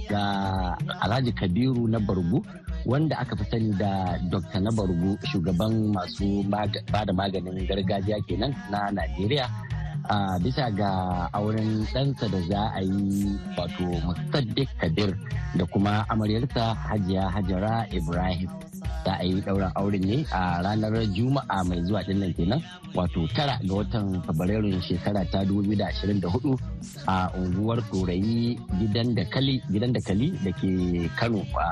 ga 0.06 0.22
Alhaji 1.02 1.34
Kabiru 1.34 1.90
na 1.90 1.98
Bargu 1.98 2.38
wanda 2.86 3.18
aka 3.18 3.34
fi 3.42 3.44
sani 3.50 3.74
da 3.74 4.14
Dr. 4.30 4.62
na 4.62 4.70
Bargu 4.70 5.18
shugaban 5.26 5.90
masu 5.90 6.46
ba 6.46 6.62
da 7.04 7.10
maganin 7.12 7.66
gargajiya 7.66 8.22
kenan 8.30 8.54
na 8.70 8.88
Najeriya. 8.94 9.50
a 10.08 10.38
bisa 10.40 10.72
ga 10.72 11.28
auren 11.36 11.84
ɗansa 11.92 12.28
da 12.32 12.40
za 12.48 12.62
a 12.72 12.80
yi 12.80 13.28
wato 13.58 13.84
musaddiq 14.06 14.68
kabir 14.80 15.12
da 15.58 15.64
kuma 15.68 16.06
amaryarsa 16.08 16.72
hajiya 16.74 17.28
hajara 17.28 17.84
ibrahim 17.92 18.48
za 19.08 19.16
a 19.16 19.24
yi 19.24 19.40
ɗaurin 19.40 19.72
auren 19.80 20.04
ne 20.04 20.16
a 20.30 20.60
ranar 20.64 20.92
juma'a 21.16 21.64
mai 21.64 21.80
zuwa 21.88 22.04
ɗin 22.06 22.18
nan 22.20 22.32
kenan 22.36 22.60
wato 22.94 23.24
tara 23.36 23.56
ga 23.68 23.74
watan 23.80 24.20
fabrairun 24.26 24.76
shekara 24.84 25.24
ta 25.32 25.40
2024 25.48 26.28
a 27.08 27.32
unguwar 27.40 27.80
ɗorayi 27.90 28.60
gidan 28.78 29.14
da 29.16 29.24
kali 29.32 29.54
gidan 29.72 29.92
da 29.96 30.00
kali 30.04 30.28
da 30.44 30.50
ke 30.60 30.68
kano 31.18 31.40
a 31.56 31.66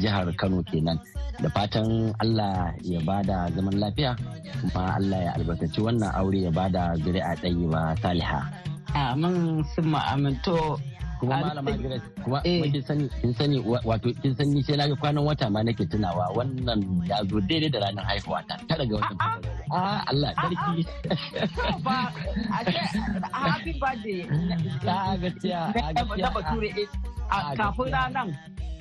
jihar 0.00 0.30
kano 0.38 0.62
kenan. 0.70 0.98
Da 1.42 1.48
fatan 1.50 2.14
allah 2.22 2.70
ya 2.86 3.00
ba 3.02 3.18
da 3.26 3.50
zaman 3.56 3.74
lafiya 3.82 4.14
kuma 4.62 4.94
allah 4.98 5.18
ya 5.26 5.30
albarkaci 5.34 5.80
wannan 5.82 6.14
aure 6.14 6.40
ya 6.46 6.50
ba 6.54 6.70
da 6.70 6.94
zuri'a 7.02 7.34
ɗaya 7.42 7.66
ba 7.74 7.82
saliha. 8.02 8.40
Amin 8.94 9.64
sun 9.74 9.86
ma'aminto 9.90 10.78
kuma 11.22 11.38
malama 11.38 11.70
Grace 11.78 12.02
kuma 12.26 12.38
kin 12.42 12.82
sani 12.82 13.06
kin 13.22 13.30
sani 13.38 13.56
wato 13.62 14.10
kin 14.22 14.34
sani 14.34 14.58
sai 14.66 14.74
na 14.76 14.90
ga 14.90 14.96
kwanan 14.98 15.22
wata 15.22 15.46
ma 15.54 15.62
nake 15.62 15.86
tunawa 15.86 16.34
wannan 16.34 16.82
ya 17.06 17.22
zo 17.30 17.38
daidai 17.46 17.70
da 17.70 17.78
ranar 17.86 18.02
haihuwa 18.10 18.42
ta 18.50 18.54
tara 18.68 18.82
ga 18.90 18.94
watan 18.98 19.18
a 19.70 20.02
Allah 20.10 20.30
sarki. 20.34 20.82
Ba 21.86 22.10
a 22.50 22.60
ce 22.66 22.82
happy 23.30 23.72
birthday. 23.78 24.20
Ta 24.82 25.14
gaskiya 25.22 25.60
na 25.94 26.28
bature 26.34 26.70
kafin 27.56 27.88
ranar 27.94 28.28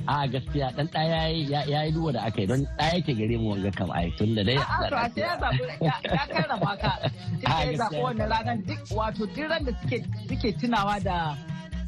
a 0.10 0.25
gaskiya 0.27 0.67
dan 0.75 0.88
ɗaya 0.89 1.21
ya 1.45 1.62
yi 1.86 1.91
duwa 1.93 2.10
da 2.17 2.21
aka 2.25 2.41
yi 2.41 2.47
don 2.49 2.65
ɗaya 2.77 2.93
yake 2.97 3.13
gare 3.21 3.36
mu 3.38 3.49
wanga 3.54 3.69
kam 3.71 3.91
ai 3.93 4.10
tun 4.17 4.34
da 4.36 4.41
dai 4.43 4.58
a 4.58 4.89
to 4.89 4.95
a 4.97 5.06
sai 5.13 5.21
ya 5.21 5.34
zaɓi 5.38 5.62
ya 5.86 5.93
karrama 6.34 6.73
ka. 6.82 6.91
Sai 7.45 7.73
ya 7.77 7.86
wannan 8.01 8.27
ranar 8.34 8.58
duk 8.65 8.82
wato 8.97 9.25
duk 9.30 9.45
ran 9.49 9.62
da 9.65 9.71
suke 10.27 10.49
tunawa 10.58 10.97
da 11.06 11.38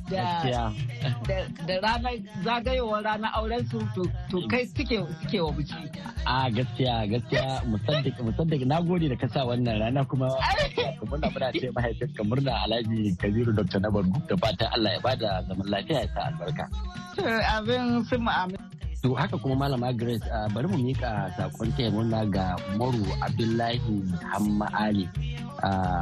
da 0.09 1.75
ranar 1.81 2.15
zagayowar 2.43 3.03
ranar 3.03 3.31
auren 3.39 3.63
su 3.69 3.79
to 4.29 4.37
kai 4.51 4.65
suke 4.65 4.97
suke 5.21 5.39
wa 5.41 5.51
biki. 5.51 5.75
A 6.25 6.49
gaskiya 6.51 7.07
gaskiya 7.11 7.63
musaddik 7.67 8.65
na 8.65 8.81
gode 8.81 9.09
da 9.09 9.15
kasa 9.15 9.45
wannan 9.45 9.79
rana 9.79 10.05
kuma 10.05 10.27
muna 11.09 11.27
muna 11.31 11.51
ce 11.51 11.67
mahaifin 11.75 12.09
ka 12.15 12.23
murna 12.23 12.53
Alhaji 12.63 13.15
Kabiru 13.19 13.51
Dr. 13.55 13.79
Nabar 13.79 14.03
da 14.27 14.35
fatan 14.39 14.67
Allah 14.75 14.91
ya 14.95 14.99
ba 15.03 15.15
da 15.15 15.43
zaman 15.47 15.67
lafiya 15.67 15.99
ya 16.03 16.07
sa 16.15 16.21
albarka. 16.31 16.65
Abin 17.57 18.03
sun 18.07 18.27
amin. 18.27 18.62
To 19.03 19.11
haka 19.19 19.35
kuma 19.35 19.67
Malama 19.67 19.91
Grace 19.91 20.23
bari 20.55 20.63
mu 20.71 20.79
mika 20.79 21.27
saƙon 21.35 21.75
taya 21.75 21.91
murna 21.91 22.23
ga 22.23 22.55
Moru 22.79 23.03
Abdullahi 23.19 23.83
Hamma 24.31 24.71
Ali 24.71 25.11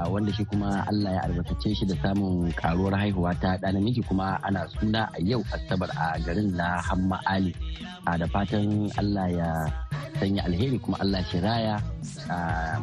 wanda 0.05 0.29
shi 0.29 0.45
kuma 0.45 0.85
Allah 0.85 1.17
ya 1.17 1.21
albarkace 1.25 1.73
shi 1.73 1.85
da 1.89 1.97
samun 1.97 2.53
karuwar 2.53 2.93
haihuwa 2.93 3.33
ta 3.41 3.57
ɗa 3.57 3.73
namiji 3.73 4.05
kuma 4.05 4.37
ana 4.45 4.69
suna 4.77 5.09
a 5.09 5.19
yau 5.19 5.41
Asabar 5.49 5.89
a 5.97 6.21
garin 6.21 6.53
na 6.53 6.77
Hamma 6.77 7.17
Ali. 7.25 7.55
Da 8.05 8.25
fatan 8.29 8.93
Allah 8.93 9.27
ya 9.33 9.49
sanya 10.21 10.45
alheri 10.45 10.77
kuma 10.77 11.01
Allah 11.01 11.25
shi 11.25 11.41
raya 11.41 11.81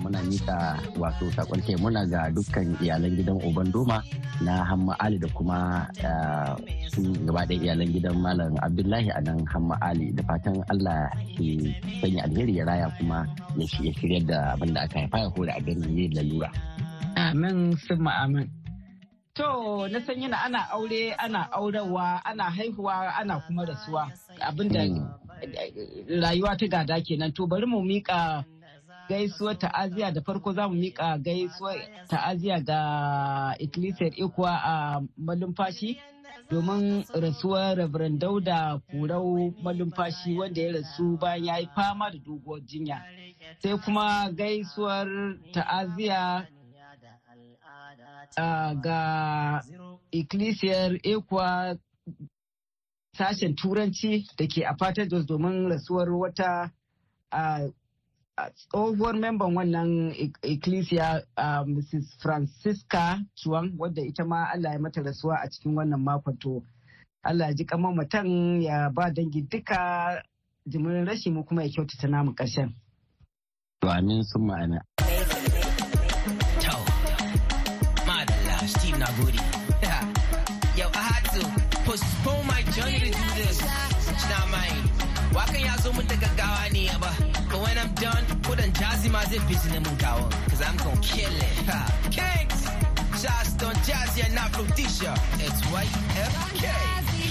muna 0.02 0.18
mika 0.26 0.74
wato 0.98 1.30
saƙon 1.38 1.62
murna 1.78 2.02
ga 2.10 2.34
dukkan 2.34 2.74
iyalan 2.82 3.14
gidan 3.14 3.38
Oban 3.46 3.70
Doma 3.70 4.02
na 4.42 4.66
Hamma 4.66 4.98
Ali 4.98 5.22
da 5.22 5.30
kuma 5.30 5.86
su 6.90 7.14
gaba 7.22 7.46
da 7.46 7.54
iyalan 7.54 7.86
gidan 7.94 8.18
Malam 8.18 8.58
Abdullahi 8.58 9.14
a 9.14 9.22
nan 9.22 9.46
Hamma 9.46 9.78
Ali 9.78 10.10
da 10.10 10.26
fatan 10.26 10.58
Allah 10.66 11.06
ke 11.38 11.70
sanya 12.02 12.26
alheri 12.26 12.58
ya 12.58 12.66
raya 12.66 12.90
kuma 12.98 13.22
ya 13.54 13.66
shirya 13.70 14.18
da 14.26 14.58
abin 14.58 14.74
da 14.74 14.82
aka 14.90 15.06
haifa 15.06 15.18
ya 15.22 15.28
hore 15.30 15.52
a 15.54 15.60
gani 15.62 15.86
ne 15.94 16.04
lalura. 16.18 16.50
Amin 17.14 17.78
sun 17.86 18.02
amin. 18.02 18.50
To 19.38 19.86
na 19.86 20.02
san 20.02 20.18
yana 20.18 20.42
ana 20.42 20.66
aure 20.74 21.14
ana 21.14 21.46
aurewa 21.54 22.18
ana 22.26 22.50
haihuwa 22.50 23.14
ana 23.14 23.38
kuma 23.46 23.62
rasuwa 23.62 24.10
abin 24.42 24.66
da 24.74 24.82
rayuwa 26.20 26.56
ta 26.56 26.66
gada 26.66 27.00
kenan 27.00 27.32
to 27.32 27.46
bari 27.46 27.66
mu 27.66 27.82
mika 27.82 28.44
gaisuwar 29.08 29.58
ta'aziya 29.58 30.12
da 30.12 30.20
farko 30.20 30.52
za 30.52 30.68
mu 30.68 30.74
mika 30.74 31.18
gaisuwar 31.18 31.78
ta'aziya 32.08 32.60
ga 32.60 32.80
ikkilisiyar 33.58 34.12
ikuwa 34.16 34.52
a 34.64 35.00
malumfashi 35.16 35.98
domin 36.50 37.04
rasuwar 37.14 37.76
Reverend 37.76 38.20
Dauda 38.20 38.80
Kurau 38.90 39.52
malumfashi 39.62 40.38
wanda 40.38 40.60
ya 40.62 40.72
rasu 40.72 41.16
bayan 41.20 41.44
ya 41.44 41.58
yi 41.58 41.68
fama 41.74 42.10
da 42.10 42.18
doguwar 42.18 42.60
jinya. 42.60 43.02
Sai 43.62 43.78
kuma 43.78 44.30
gaisuwar 44.32 45.08
ta'aziya 45.52 46.46
ga 48.80 49.62
ikkilisiyar 50.10 50.98
ekwa 51.02 51.76
sashen 53.18 53.54
turanci 53.56 54.24
da 54.38 54.46
ke 54.46 54.62
a 54.64 54.74
fatar 54.78 55.08
Jos 55.10 55.26
domin 55.26 55.68
rasuwar 55.68 56.08
wata 56.10 56.70
tsohuwar 58.54 59.14
memban 59.18 59.54
wannan 59.56 60.14
ecclesia 60.42 61.22
mrs 61.66 62.06
francisca 62.22 63.18
chuang 63.34 63.74
wadda 63.78 64.02
ita 64.02 64.24
ma 64.24 64.46
allah 64.54 64.72
ya 64.72 64.78
mata 64.78 65.02
rasuwa 65.02 65.36
a 65.42 65.48
cikin 65.50 65.74
wannan 65.74 66.00
makon 66.00 66.38
to 66.38 66.62
allah 67.22 67.46
ya 67.48 67.54
ji 67.54 67.64
kamar 67.64 67.94
matan 67.94 68.62
ya 68.62 68.90
ba 68.90 69.10
dangi 69.10 69.42
duka 69.42 70.22
jimirin 70.66 71.06
rashi 71.06 71.30
mu 71.30 71.42
kuma 71.44 71.62
ya 71.62 71.68
kyautata 71.68 72.08
namu 72.08 72.32
ƙarshen. 72.34 72.70
to 73.80 73.88
amin 73.90 74.22
sun 74.22 74.42
ma'ana 74.46 74.78
Steve 78.68 78.96
had 79.00 79.08
to 79.16 79.87
postpone 81.88 82.46
my 82.46 82.60
journey 82.76 82.98
to 83.00 83.10
do 83.10 83.28
this. 83.40 83.58
It's 84.12 84.26
not 84.28 84.46
mine. 84.52 84.84
Wakan 85.32 85.60
ya 85.64 85.74
zo 85.80 85.90
mun 85.96 86.04
da 86.06 86.16
gaggawa 86.20 86.68
ne 86.72 86.84
ba. 87.00 87.10
But 87.50 87.60
when 87.64 87.78
I'm 87.78 87.92
done, 87.96 88.24
kudan 88.44 88.70
jazzy 88.76 89.08
ma 89.10 89.24
busy 89.48 89.68
na 89.72 89.80
mun 89.80 89.96
kawo. 89.96 90.28
Cause 90.50 90.60
I'm 90.68 90.76
gonna 90.76 91.00
kill 91.00 91.32
it. 91.48 91.56
Ha. 91.68 91.80
Kings! 92.12 92.60
Shots 93.20 93.52
don 93.60 93.74
jazzy 93.88 94.20
and 94.26 94.34
not 94.34 94.52
Rhodesia. 94.52 95.12
It's 95.40 95.60
YFK. 95.72 96.64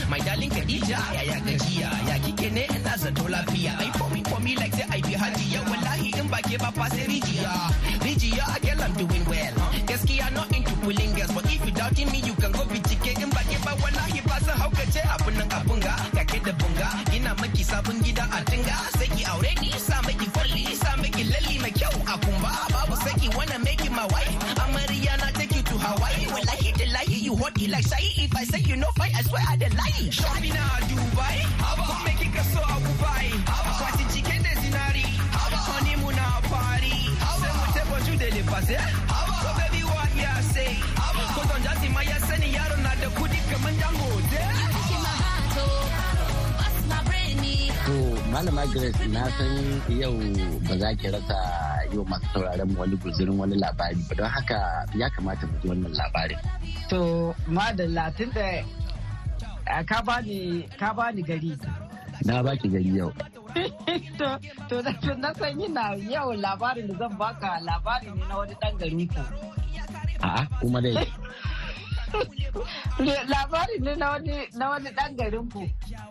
My 0.10 0.20
darling 0.20 0.50
Khadija, 0.50 0.98
ya 1.14 1.22
ya 1.22 1.40
gajiya, 1.46 1.90
ya 2.08 2.16
kike 2.24 2.50
ne 2.54 2.64
ina 2.76 2.94
zato 2.98 3.28
lafiya. 3.28 3.78
Ai 3.80 3.92
for 4.00 4.10
me, 4.10 4.24
for 4.24 4.40
me 4.40 4.56
like 4.56 4.74
say 4.74 4.86
I 4.90 5.02
be 5.02 5.14
hajiya. 5.22 5.62
Wallahi 5.70 6.10
in 6.18 6.28
ba 6.30 6.38
ke 6.42 6.58
ba 6.58 6.72
fa 6.72 6.90
sai 6.90 7.06
rijiya. 7.12 7.52
Rijiya, 8.02 8.46
a 8.56 8.60
girl 8.66 8.82
I'm 8.86 8.94
doing 8.94 9.26
well. 9.26 9.54
Gaskiya 9.86 10.34
not 10.34 10.50
into 10.56 10.74
pulling 10.84 11.14
girls, 11.14 11.32
but 11.32 11.46
if 11.46 11.66
you 11.66 11.72
doubting 11.72 12.10
me, 12.12 12.20
you 12.26 12.34
haukace 14.88 15.02
abun 15.14 15.34
nan 15.38 15.50
abun 15.50 15.80
ga. 15.80 15.96
Kake 16.16 16.40
da 16.46 16.52
bunga, 16.54 17.16
ina 17.16 17.36
maki 17.36 17.64
sabon 17.64 18.00
gida 18.04 18.24
a 18.24 18.44
tinga. 18.46 18.76
Sai 18.98 19.08
ki 19.16 19.24
aure 19.26 19.54
ni, 19.62 19.72
sa 19.72 20.02
maki 20.02 20.26
kwalli, 20.34 20.66
sa 20.76 20.96
maki 20.98 21.24
lalli 21.32 21.60
mai 21.62 21.72
kyau 21.72 21.92
a 22.08 22.18
kumba. 22.18 22.52
Babu 22.72 22.96
saki 23.04 23.30
wanna 23.36 23.60
make 23.60 23.84
it 23.86 23.92
my 23.92 24.06
wife. 24.06 24.38
Amarya 24.64 25.18
na 25.20 25.28
take 25.38 25.56
you 25.56 25.64
to 25.64 25.78
Hawaii. 25.78 26.28
Wallahi 26.28 26.74
layi 26.94 27.22
you 27.24 27.36
hot 27.36 27.60
like 27.68 27.84
sai 27.86 28.00
if 28.18 28.36
I 28.36 28.44
say 28.44 28.60
you 28.60 28.76
no 28.78 28.88
fight, 28.98 29.14
I 29.16 29.22
swear 29.24 29.44
I 29.50 29.56
the 29.58 29.70
lie. 29.76 30.10
Shopping 30.10 30.52
a 30.52 30.66
Dubai, 30.90 31.38
come 31.60 32.06
make 32.06 32.22
it 32.26 32.44
so 32.46 32.60
a 32.60 32.76
Dubai. 32.86 33.28
Kwati 33.48 33.67
Malama 48.38 48.70
Grace 48.70 49.02
na 49.10 49.26
san 49.34 49.82
yau 49.98 50.14
ba 50.70 50.78
za 50.78 50.94
ki 51.00 51.10
rasa 51.10 51.38
yau 51.90 52.06
masu 52.06 52.22
sauraron 52.34 52.70
mu 52.70 52.78
wani 52.86 52.94
guzurin 53.02 53.34
wani 53.34 53.58
labari 53.58 53.98
ba 54.10 54.14
don 54.16 54.30
haka 54.30 54.86
ya 54.94 55.10
kamata 55.10 55.50
mu 55.50 55.58
ji 55.62 55.66
wannan 55.74 55.90
labarin. 55.98 56.38
To 56.94 57.34
madalla 57.50 58.14
tun 58.18 58.30
da 58.38 58.62
ka 59.90 59.98
bani 60.06 60.70
ka 60.80 60.94
bani 60.94 61.22
gari. 61.26 61.58
Na 62.30 62.44
baki 62.46 62.70
gari 62.70 62.92
yau. 63.02 63.10
to 64.70 64.76
na 65.18 65.34
san 65.34 65.58
yana 65.58 65.98
yau 66.14 66.30
labarin 66.38 66.86
da 66.88 66.94
zan 67.02 67.18
baka 67.18 67.58
labari 67.66 68.14
ne 68.14 68.22
na 68.30 68.38
wani 68.38 68.54
dan 68.62 68.78
garin 68.78 69.08
ku. 69.10 69.22
A'a 70.22 70.46
kuma 70.62 70.78
dai. 70.86 70.94
Labari 73.28 73.80
ne 73.80 73.96
na 73.96 74.10
wani 74.10 74.48
na 74.56 74.70
wani 74.70 74.90
dan 74.96 75.16
garin 75.16 75.50
ku. 75.52 75.68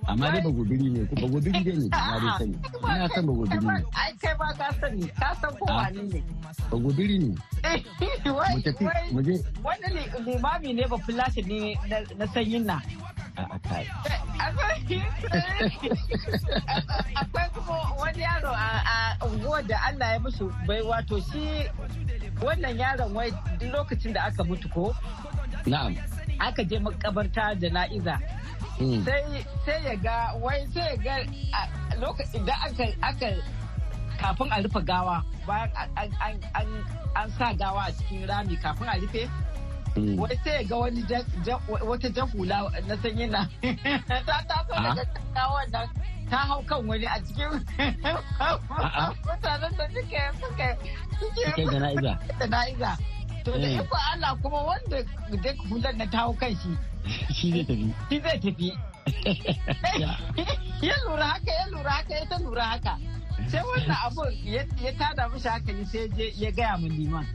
Amma 0.09 0.31
dai 0.31 0.41
bagobiri 0.43 0.91
ne, 0.91 1.01
bagobiri 1.21 1.65
dai 1.65 1.77
ne, 1.77 1.89
na 1.89 2.19
dai 2.21 2.39
sani. 2.39 2.57
Ina 2.85 3.09
san 3.15 3.27
bagobiri 3.27 3.65
ne. 3.65 3.85
Ai 3.97 4.13
kai 4.21 4.35
ba 4.39 4.47
ka 4.59 4.69
sani, 4.81 5.07
ka 5.19 5.35
san 5.41 5.51
ko 5.59 5.65
wani 5.67 6.03
ne. 6.13 6.23
Bagobiri 6.71 7.19
ne. 7.19 7.35
Mu 8.27 8.61
tafi, 8.63 8.85
mu 9.13 9.23
je. 9.23 9.35
Wani 9.65 9.87
limami 10.25 10.73
ne 10.75 10.85
ba 10.91 10.97
fulashi 10.99 11.43
ne 11.47 11.77
na 12.19 12.27
sanyin 12.27 12.65
na. 12.67 12.81
Kai. 13.69 13.87
Akwai 17.21 17.49
kuma 17.55 17.77
wani 18.01 18.23
yaro 18.23 18.53
a 18.55 19.17
unguwar 19.27 19.63
da 19.67 19.77
Allah 19.89 20.13
ya 20.13 20.19
musu 20.21 20.53
bai 20.67 20.83
wato 20.83 21.21
shi 21.21 21.71
wannan 22.43 22.79
yaron 22.79 23.13
wai 23.15 23.31
duk 23.59 23.73
lokacin 23.73 24.13
da 24.13 24.23
aka 24.25 24.45
mutu 24.45 24.69
ko 24.69 24.95
Na'am. 25.67 25.93
aka 26.39 26.63
je 26.65 26.79
makabarta 26.79 27.55
jana'iza. 27.61 28.17
Sai 29.65 29.83
ya 29.85 29.95
ga 29.97 30.17
wai 30.43 30.67
sai 30.75 30.85
ya 30.93 30.97
ga 31.05 31.15
lokacin 32.01 32.45
da 32.47 32.55
aka 32.67 32.87
aka 33.03 33.29
kafin 34.21 34.49
a 34.53 34.61
rufe 34.63 34.81
gawa 34.85 35.25
bayan 35.47 35.71
an 37.17 37.29
sa 37.39 37.53
gawa 37.57 37.89
a 37.89 37.93
cikin 37.93 38.29
rami 38.29 38.57
kafin 38.61 38.89
a 38.89 38.97
rufe 39.01 39.23
wai 40.21 40.37
sai 40.45 40.65
ga 40.69 40.77
wani 40.77 41.03
wata 41.89 42.09
jahula 42.13 42.69
na 42.89 42.95
sanyi 43.03 43.27
na 43.33 43.49
ta 44.29 44.37
taso 44.49 44.75
daga 44.77 45.05
gawan 45.35 45.67
nan 45.73 45.89
ta 46.31 46.37
hau 46.49 46.61
kan 46.69 46.81
wani 46.87 47.07
a 47.09 47.17
cikin 47.25 47.49
mutanen 49.27 49.73
da 49.79 49.85
suke 49.95 50.21
suke 50.41 50.69
suke 51.21 51.63
jana'iza. 51.73 52.93
to 53.47 53.53
da 53.59 53.69
iko 53.69 53.97
Allah 54.13 54.35
kuma 54.43 54.63
wanda 54.63 55.03
da 55.43 55.53
hular 55.71 55.95
na 55.97 56.07
ta 56.11 56.19
hau 56.19 56.33
kan 56.35 56.51
shi 56.63 56.71
shi 57.35 57.51
zai 57.53 57.63
tafi. 57.65 57.95
shi 58.11 58.21
zai 58.21 58.39
tafi. 58.41 58.69
Ya. 60.83 60.95
Lura 61.07 61.25
haka 61.27 61.53
ya 61.53 61.67
lura 61.71 61.91
haka 61.91 62.15
ya 62.15 62.25
ta 62.31 62.39
lura 62.43 62.63
haka. 62.65 62.99
Sai 63.51 63.63
wannan 63.63 63.97
abu 64.07 64.23
ya 64.45 64.93
tada 64.99 65.29
mishi 65.29 65.49
hankali 65.49 65.85
sai 65.87 66.33
ya 66.43 66.51
gaya 66.51 66.79
min 66.79 66.93
liman. 66.99 67.27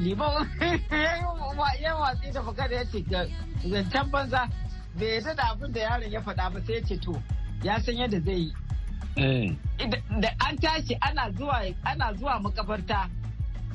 Liman 0.00 0.48
ya 1.84 1.96
watsi 1.96 2.32
da 2.32 2.42
magana 2.42 2.74
ya 2.74 2.84
ce 2.84 3.04
zancen 3.68 4.10
banza. 4.10 4.48
Bai 4.98 5.06
yadda 5.08 5.34
da 5.36 5.42
abin 5.52 5.72
da 5.72 5.80
yaron 5.80 6.10
ya 6.12 6.20
faɗa 6.20 6.52
ba 6.52 6.60
sai 6.66 6.74
ya 6.74 6.82
ce 6.88 6.96
to 6.96 7.22
ya 7.62 7.78
san 7.80 7.94
yadda 7.96 8.20
zai 8.24 8.48
yi. 8.48 9.56
Da 10.20 10.28
an 10.48 10.56
tashi 10.56 10.96
ana 11.02 11.30
zuwa 11.36 11.68
ana 11.84 12.14
zuwa 12.16 12.40
makabarta 12.40 13.10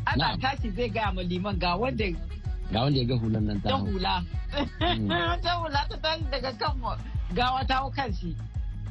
ana 0.05 0.37
tashi 0.41 0.69
zai 0.75 0.89
gaya 0.89 1.11
ma 1.13 1.21
liman 1.21 1.59
ga 1.59 1.75
wanda 1.75 2.05
ga 2.71 2.79
wanda 2.81 2.99
ya 2.99 3.05
ga 3.05 3.15
hulan 3.17 3.43
nan 3.45 3.61
ta 3.61 3.77
hula. 3.85 4.23
Ta 5.43 5.51
hula 5.59 5.81
ta 5.89 5.95
tashi 6.03 6.25
daga 6.31 6.51
kan 6.59 6.73
gawa 7.35 7.61
ta 7.67 7.75
hau 7.81 7.91
kan 7.91 8.13
shi. 8.13 8.35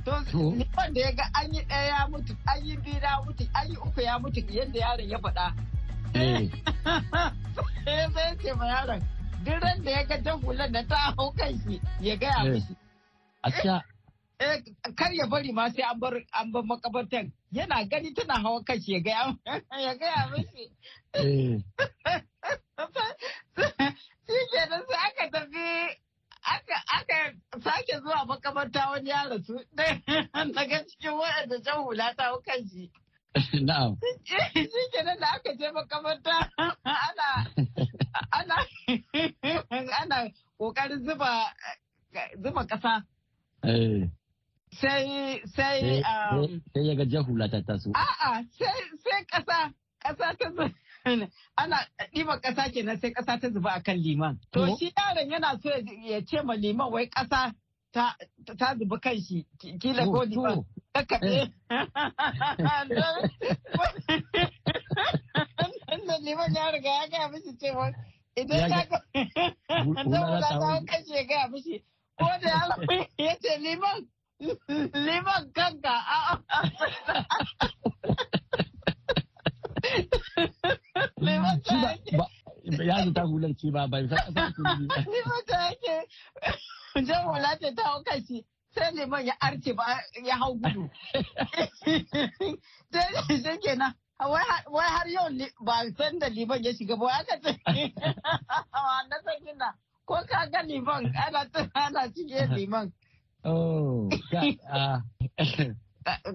To 0.05 0.12
liman 0.59 0.88
da 0.94 1.00
ya 1.00 1.11
ga 1.12 1.24
an 1.35 1.55
yi 1.55 1.61
ɗaya 1.64 1.87
ya 1.88 2.07
mutu 2.11 2.35
an 2.46 2.59
yi 2.66 2.77
biyu 2.77 2.98
ya 3.03 3.20
mutu 3.27 3.44
an 3.55 3.64
yi 3.70 3.77
uku 3.77 4.00
ya 4.00 4.18
mutu 4.18 4.40
yadda 4.50 4.79
yaron 4.79 5.09
ya 5.11 5.18
faɗa. 5.18 5.46
Sai 7.85 8.07
sai 8.14 8.37
ce 8.42 8.53
ma 8.55 8.66
yaron 8.66 9.00
duk 9.44 9.61
ran 9.62 9.83
da 9.85 9.90
ya 9.90 10.03
ga 10.05 10.16
jan 10.22 10.37
hulan 10.42 10.72
da 10.72 10.83
ta 10.88 10.96
hau 11.16 11.31
kan 11.38 11.53
shi 11.64 11.81
ya 12.00 12.16
gaya 12.16 12.44
mishi. 12.53 12.74
Kar 14.97 15.12
ya 15.12 15.27
bari 15.27 15.53
ma 15.53 15.68
sai 15.70 15.83
an 15.83 15.99
bar 16.01 16.14
an 16.33 16.53
bar 16.53 16.62
makabartan. 16.62 17.33
Yana 17.53 17.85
gani 17.88 18.14
tana 18.14 18.35
hawa 18.42 18.64
kashi 18.64 18.92
ya 18.92 19.01
gaya 19.01 19.37
ya 19.87 19.94
gaya 19.94 20.31
mishi. 20.33 20.64
Shi 24.27 24.40
ke 24.53 24.61
nan 24.70 24.83
sai 24.88 24.99
aka 25.09 25.25
tafi 25.33 25.66
aka 26.55 26.77
aka 26.99 27.18
sake 27.64 27.94
zuwa 28.03 28.25
makabarta 28.27 28.90
wani 28.90 29.11
ya 29.11 29.29
rasu. 29.29 29.55
Daga 30.55 30.85
cikin 30.88 31.12
waɗanda 31.18 31.59
jan 31.64 31.83
hula 31.85 32.14
ta 32.16 32.25
hau 32.25 32.40
kashi 32.42 32.90
Na'am. 33.66 33.99
Shi 34.25 34.83
ke 34.92 35.01
nan 35.05 35.18
da 35.20 35.27
aka 35.37 35.51
je 35.59 35.68
makabarta 35.75 36.35
ana 36.85 37.29
ana 38.33 38.57
ana 40.01 40.31
ƙoƙarin 40.59 41.05
zuba 41.05 41.53
zuba 42.42 42.64
kasa. 42.66 43.03
Sai 44.85 45.40
sai 45.57 46.03
sai 46.73 46.83
ya 46.88 46.94
ga 46.94 47.05
jahula 47.05 47.49
ta 47.49 47.61
taso. 47.66 47.90
A'a 47.94 48.44
sai 48.59 48.81
sai 49.05 49.23
kasa 49.33 49.59
kasa 50.03 50.27
ta 50.38 50.47
ana 51.57 51.77
ɗiba 52.14 52.35
kasa 52.42 52.68
kenan 52.73 52.99
sai 53.01 53.11
kasa 53.16 53.40
ta 53.40 53.49
zuba 53.51 53.70
akan 53.81 53.97
liman. 54.05 54.35
To 54.53 54.66
shi 54.77 54.92
yaron 54.97 55.31
yana 55.33 55.57
so 55.62 55.70
ya 56.09 56.20
ce 56.29 56.42
ma 56.44 56.55
liman 56.55 56.90
wai 56.92 57.07
kasa 57.09 57.53
ta 57.92 58.16
ta 58.59 58.75
zuba 58.79 58.99
kan 59.01 59.16
shi 59.20 59.47
kila 59.81 60.05
ko 60.05 60.20
liman 60.25 60.64
kakkaɓe 60.94 61.49
wannan 65.88 66.20
liman 66.25 66.55
ya 66.55 66.70
riga 66.75 66.90
ya 67.01 67.07
gaya 67.11 67.29
mishi 67.33 67.53
cewa 67.61 67.92
idan 68.37 68.70
ya 68.70 68.85
ga 68.90 68.99
zama 70.12 70.40
ta 70.40 70.81
kashe 70.87 71.14
ya 71.16 71.25
gaya 71.25 71.49
mishi. 71.49 71.85
Ko 72.18 72.27
da 72.42 72.77
ya 73.18 73.33
ce 73.42 73.53
liman 73.64 74.07
liman 74.94 75.44
kanka 75.54 75.94
liman 81.20 81.61
ta 81.62 81.74
yake. 81.74 82.18
ya 82.85 83.04
zata 83.04 83.22
hular 83.22 83.52
ce 83.57 83.70
ba 83.70 83.87
bai 83.88 84.09
san 84.09 84.18
ƙasar 84.35 84.52
su 84.54 84.62
ne 84.62 84.72
liman 85.12 85.42
ta 85.46 85.57
yake. 85.68 85.96
Jan 87.07 87.24
hula 87.26 87.57
ta 87.76 87.83
hau 87.85 88.02
kashi 88.04 88.44
sai 88.74 88.92
liman 88.94 89.26
ya 89.26 89.35
arce 89.40 89.72
ba 89.76 89.85
ya 90.24 90.37
hau 90.37 90.54
gudu. 90.54 90.90
Sai 92.92 93.38
shi 93.42 93.59
kenan. 93.62 93.94
Wai 94.70 94.88
har 94.88 95.09
yau 95.09 95.28
ba 95.61 95.85
san 95.98 96.18
da 96.18 96.28
liman 96.28 96.62
ya 96.64 96.72
shiga 96.72 96.96
ba 96.96 97.07
aka 97.20 97.40
ce 97.42 97.52
na 99.11 99.16
san 99.24 99.37
gina 99.44 99.74
ko 100.07 100.14
ka 100.28 100.46
ga 100.52 100.62
liman 100.62 101.12
ana 101.74 102.09
cike 102.14 102.46
liman. 102.57 102.92
Oh, 103.44 104.09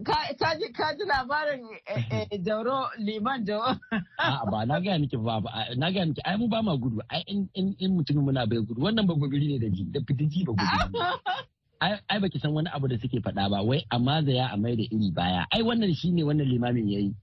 ka 0.06 0.50
ji 0.58 0.68
ka 0.74 0.88
ji 0.98 1.04
labarin 1.06 1.62
jauro 2.46 2.90
liman 3.02 3.46
jauro. 3.46 3.78
ba 4.52 4.66
na 4.66 4.78
gaya 4.82 4.98
miki 5.02 5.18
ba 5.18 5.42
na 5.78 5.90
gaya 5.94 6.06
miki 6.10 6.22
ai 6.26 6.38
mu 6.38 6.48
ba 6.50 6.62
ma 6.62 6.74
gudu. 6.78 7.02
Ai 7.10 7.22
in 7.28 7.50
in 7.56 7.92
mutumin 7.98 8.26
muna 8.30 8.46
bai 8.50 8.62
gudu 8.62 8.82
wannan 8.82 9.06
ba 9.10 9.14
gobiri 9.18 9.48
ne 9.54 9.58
da 9.60 9.70
ji 9.70 9.84
da 9.94 10.00
fitiji 10.06 10.46
ba 10.46 10.54
gudu. 10.54 11.00
Ai 12.12 12.20
baki 12.20 12.40
san 12.44 12.52
wani 12.54 12.68
abu 12.76 12.88
da 12.92 12.98
suke 13.00 13.22
faɗa 13.24 13.50
ba 13.50 13.62
wai 13.64 13.86
amma 13.90 14.22
da 14.22 14.32
ya 14.34 14.46
amai 14.54 14.76
da 14.76 14.84
iri 14.84 15.10
baya. 15.16 15.46
Ai 15.54 15.62
wannan 15.64 15.94
shine 15.96 16.22
wannan 16.28 16.46
limamin 16.50 16.90
yayi 16.90 17.14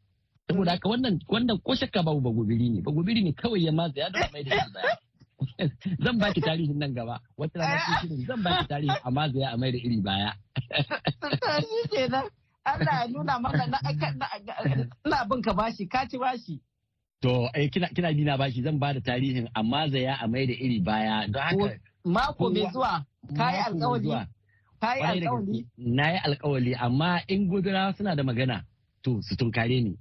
saboda 0.48 0.70
haka 0.78 0.88
wannan 0.88 1.20
wannan 1.28 1.58
ko 1.62 1.74
shakka 1.76 2.02
babu 2.02 2.20
ba 2.24 2.30
gobiri 2.32 2.68
ne 2.72 2.80
ba 2.80 2.90
gobiri 2.90 3.22
ne 3.22 3.32
kawai 3.36 3.60
ya 3.64 3.72
maza 3.72 4.00
ya 4.00 4.10
da 4.10 4.26
amai 4.26 4.42
da 4.44 4.54
iri 4.56 4.70
baya. 4.74 4.94
zan 6.04 6.16
baki 6.18 6.40
tarihin 6.40 6.78
nan 6.78 6.94
gaba 6.94 7.20
wata 7.36 7.58
rana 7.60 7.76
ce 7.84 7.92
shirin 8.00 8.24
zan 8.26 8.40
baki 8.42 8.64
tarihin 8.68 8.96
amma 9.04 9.28
zai 9.32 9.44
a 9.44 9.56
mai 9.56 9.70
da 9.72 9.78
iri 9.78 10.00
baya. 10.00 10.30
Shi 11.68 11.80
kenan 11.92 12.26
Allah 12.64 12.94
ya 13.04 13.06
nuna 13.08 13.38
maka 13.38 13.64
na 15.04 15.24
bin 15.28 15.42
ka 15.42 15.52
bashi 15.54 15.86
ka 15.88 16.06
ci 16.10 16.18
bashi. 16.18 16.60
To 17.22 17.48
eh 17.54 17.68
kina 17.70 17.88
kina 17.94 18.12
dina 18.12 18.36
bashi 18.38 18.62
zan 18.62 18.78
ba 18.78 18.92
da 18.96 19.00
tarihin 19.00 19.48
amma 19.54 19.88
zai 19.92 20.04
a 20.08 20.26
mai 20.28 20.46
da 20.46 20.52
iri 20.56 20.80
baya 20.80 21.28
don 21.28 21.42
haka. 21.42 21.78
Mako 22.04 22.50
mai 22.50 22.66
zuwa 22.72 23.04
kayi 23.36 23.58
alkawali. 23.66 24.10
Kayi 24.82 25.00
alkawali. 25.02 25.60
Na 25.76 26.04
yi 26.12 26.18
alkawali 26.26 26.72
amma 26.74 27.20
in 27.28 27.48
gudura 27.48 27.92
suna 27.96 28.16
da 28.16 28.22
magana 28.22 28.64
to 29.02 29.20
su 29.22 29.36
tunkare 29.36 29.80
ni. 29.84 29.92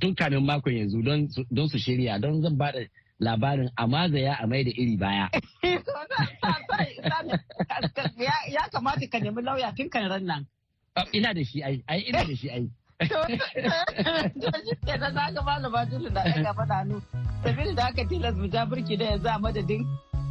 Tun 0.00 0.14
kamin 0.14 0.44
makon 0.44 0.72
yanzu 0.78 1.02
don 1.50 1.68
su 1.68 1.78
shirya 1.78 2.20
don 2.20 2.42
zan 2.42 2.56
ba 2.56 2.72
da 2.72 2.80
labarin 3.20 3.70
amaza 3.76 4.18
ya 4.18 4.34
amai 4.42 4.64
da 4.64 4.70
iri 4.70 4.96
baya. 4.96 5.28
Ya 8.52 8.68
kamata 8.72 9.06
ka 9.10 9.18
nemi 9.18 9.42
lauya 9.42 9.72
tun 9.76 9.88
kan 9.90 10.08
ran 10.08 10.24
nan. 10.26 10.46
Ina 11.12 11.34
da 11.34 11.42
shi 11.44 11.62
ai, 11.62 11.82
ai 11.88 12.00
ina 12.08 12.24
da 12.24 12.34
shi 12.36 12.48
ai. 12.50 12.66
shi 13.02 14.74
ke 14.86 14.94
nan 15.00 15.14
na 15.14 15.30
gaba 15.34 15.54
da 15.60 15.68
ɗaga 15.68 16.52
faɗa 16.56 16.74
hannu. 16.74 16.98
Sabili 17.42 17.74
da 17.74 17.84
aka 17.88 18.04
tilas 18.08 18.34
mu 18.36 18.46
ja 18.52 18.64
burki 18.66 18.96
da 18.96 19.04
yanzu 19.04 19.28
a 19.28 19.38
madadin. 19.38 19.82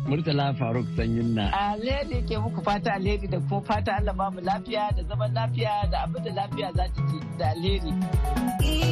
Murtala 0.08 0.54
Faruk 0.58 0.86
Sanyin 0.98 1.36
na. 1.38 1.52
Alheri 1.54 2.26
ke 2.28 2.36
muku 2.42 2.62
fata 2.66 2.92
alheri 2.98 3.28
da 3.30 3.38
kuma 3.40 3.62
fata 3.62 3.92
Allah 4.00 4.14
ba 4.14 4.32
mu 4.32 4.42
lafiya 4.42 4.90
da 4.96 5.04
zaman 5.04 5.34
lafiya 5.34 5.90
da 5.92 5.98
abin 6.06 6.24
da 6.24 6.32
lafiya 6.32 6.72
za 6.76 6.86
ta 6.96 7.02
ci 7.10 7.18
da 7.38 7.46
alheri. 7.54 8.91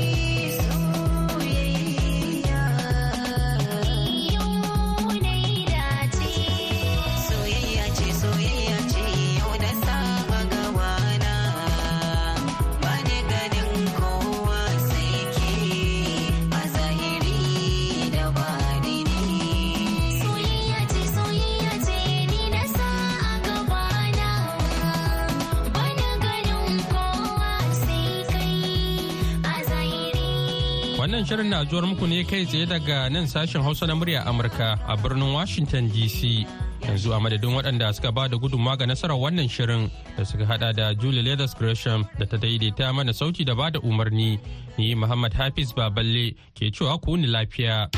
Wannan 31.09 31.25
shirin 31.25 31.49
na 31.49 31.65
zuwar 31.65 31.89
muku 31.89 32.05
ne 32.07 32.21
kai 32.23 32.45
tsaye 32.45 32.65
daga 32.69 33.09
nan 33.09 33.25
sashen 33.25 33.63
Hausa 33.65 33.87
na 33.89 33.95
murya 33.97 34.21
Amurka 34.29 34.77
a 34.87 34.93
birnin 34.95 35.33
Washington 35.33 35.89
DC. 35.89 36.45
Yanzu 36.85 37.09
a 37.09 37.19
madadin 37.19 37.49
waɗanda 37.49 37.89
suka 37.95 38.11
ba 38.11 38.29
da 38.29 38.37
gudunmawa 38.37 38.77
ga 38.77 38.85
nasarar 38.85 39.17
wannan 39.17 39.49
shirin 39.49 39.89
da 40.15 40.23
suka 40.23 40.45
hada 40.45 40.69
da 40.71 40.93
Julie 40.93 41.23
Leathers 41.25 41.55
Gresham 41.57 42.05
da 42.19 42.25
ta 42.29 42.37
daidaita 42.37 42.93
mana 42.93 43.09
sauti 43.11 43.43
da 43.43 43.55
ba 43.55 43.71
da 43.71 43.79
umarni. 43.79 44.37
Ni 44.77 44.93
Muhammad 44.93 45.33
Hafiz 45.33 45.73
Baballe 45.73 46.37
ke 46.53 46.69
cewa 46.69 47.01
ku 47.01 47.17
ni 47.17 47.25
lafiya. 47.25 47.89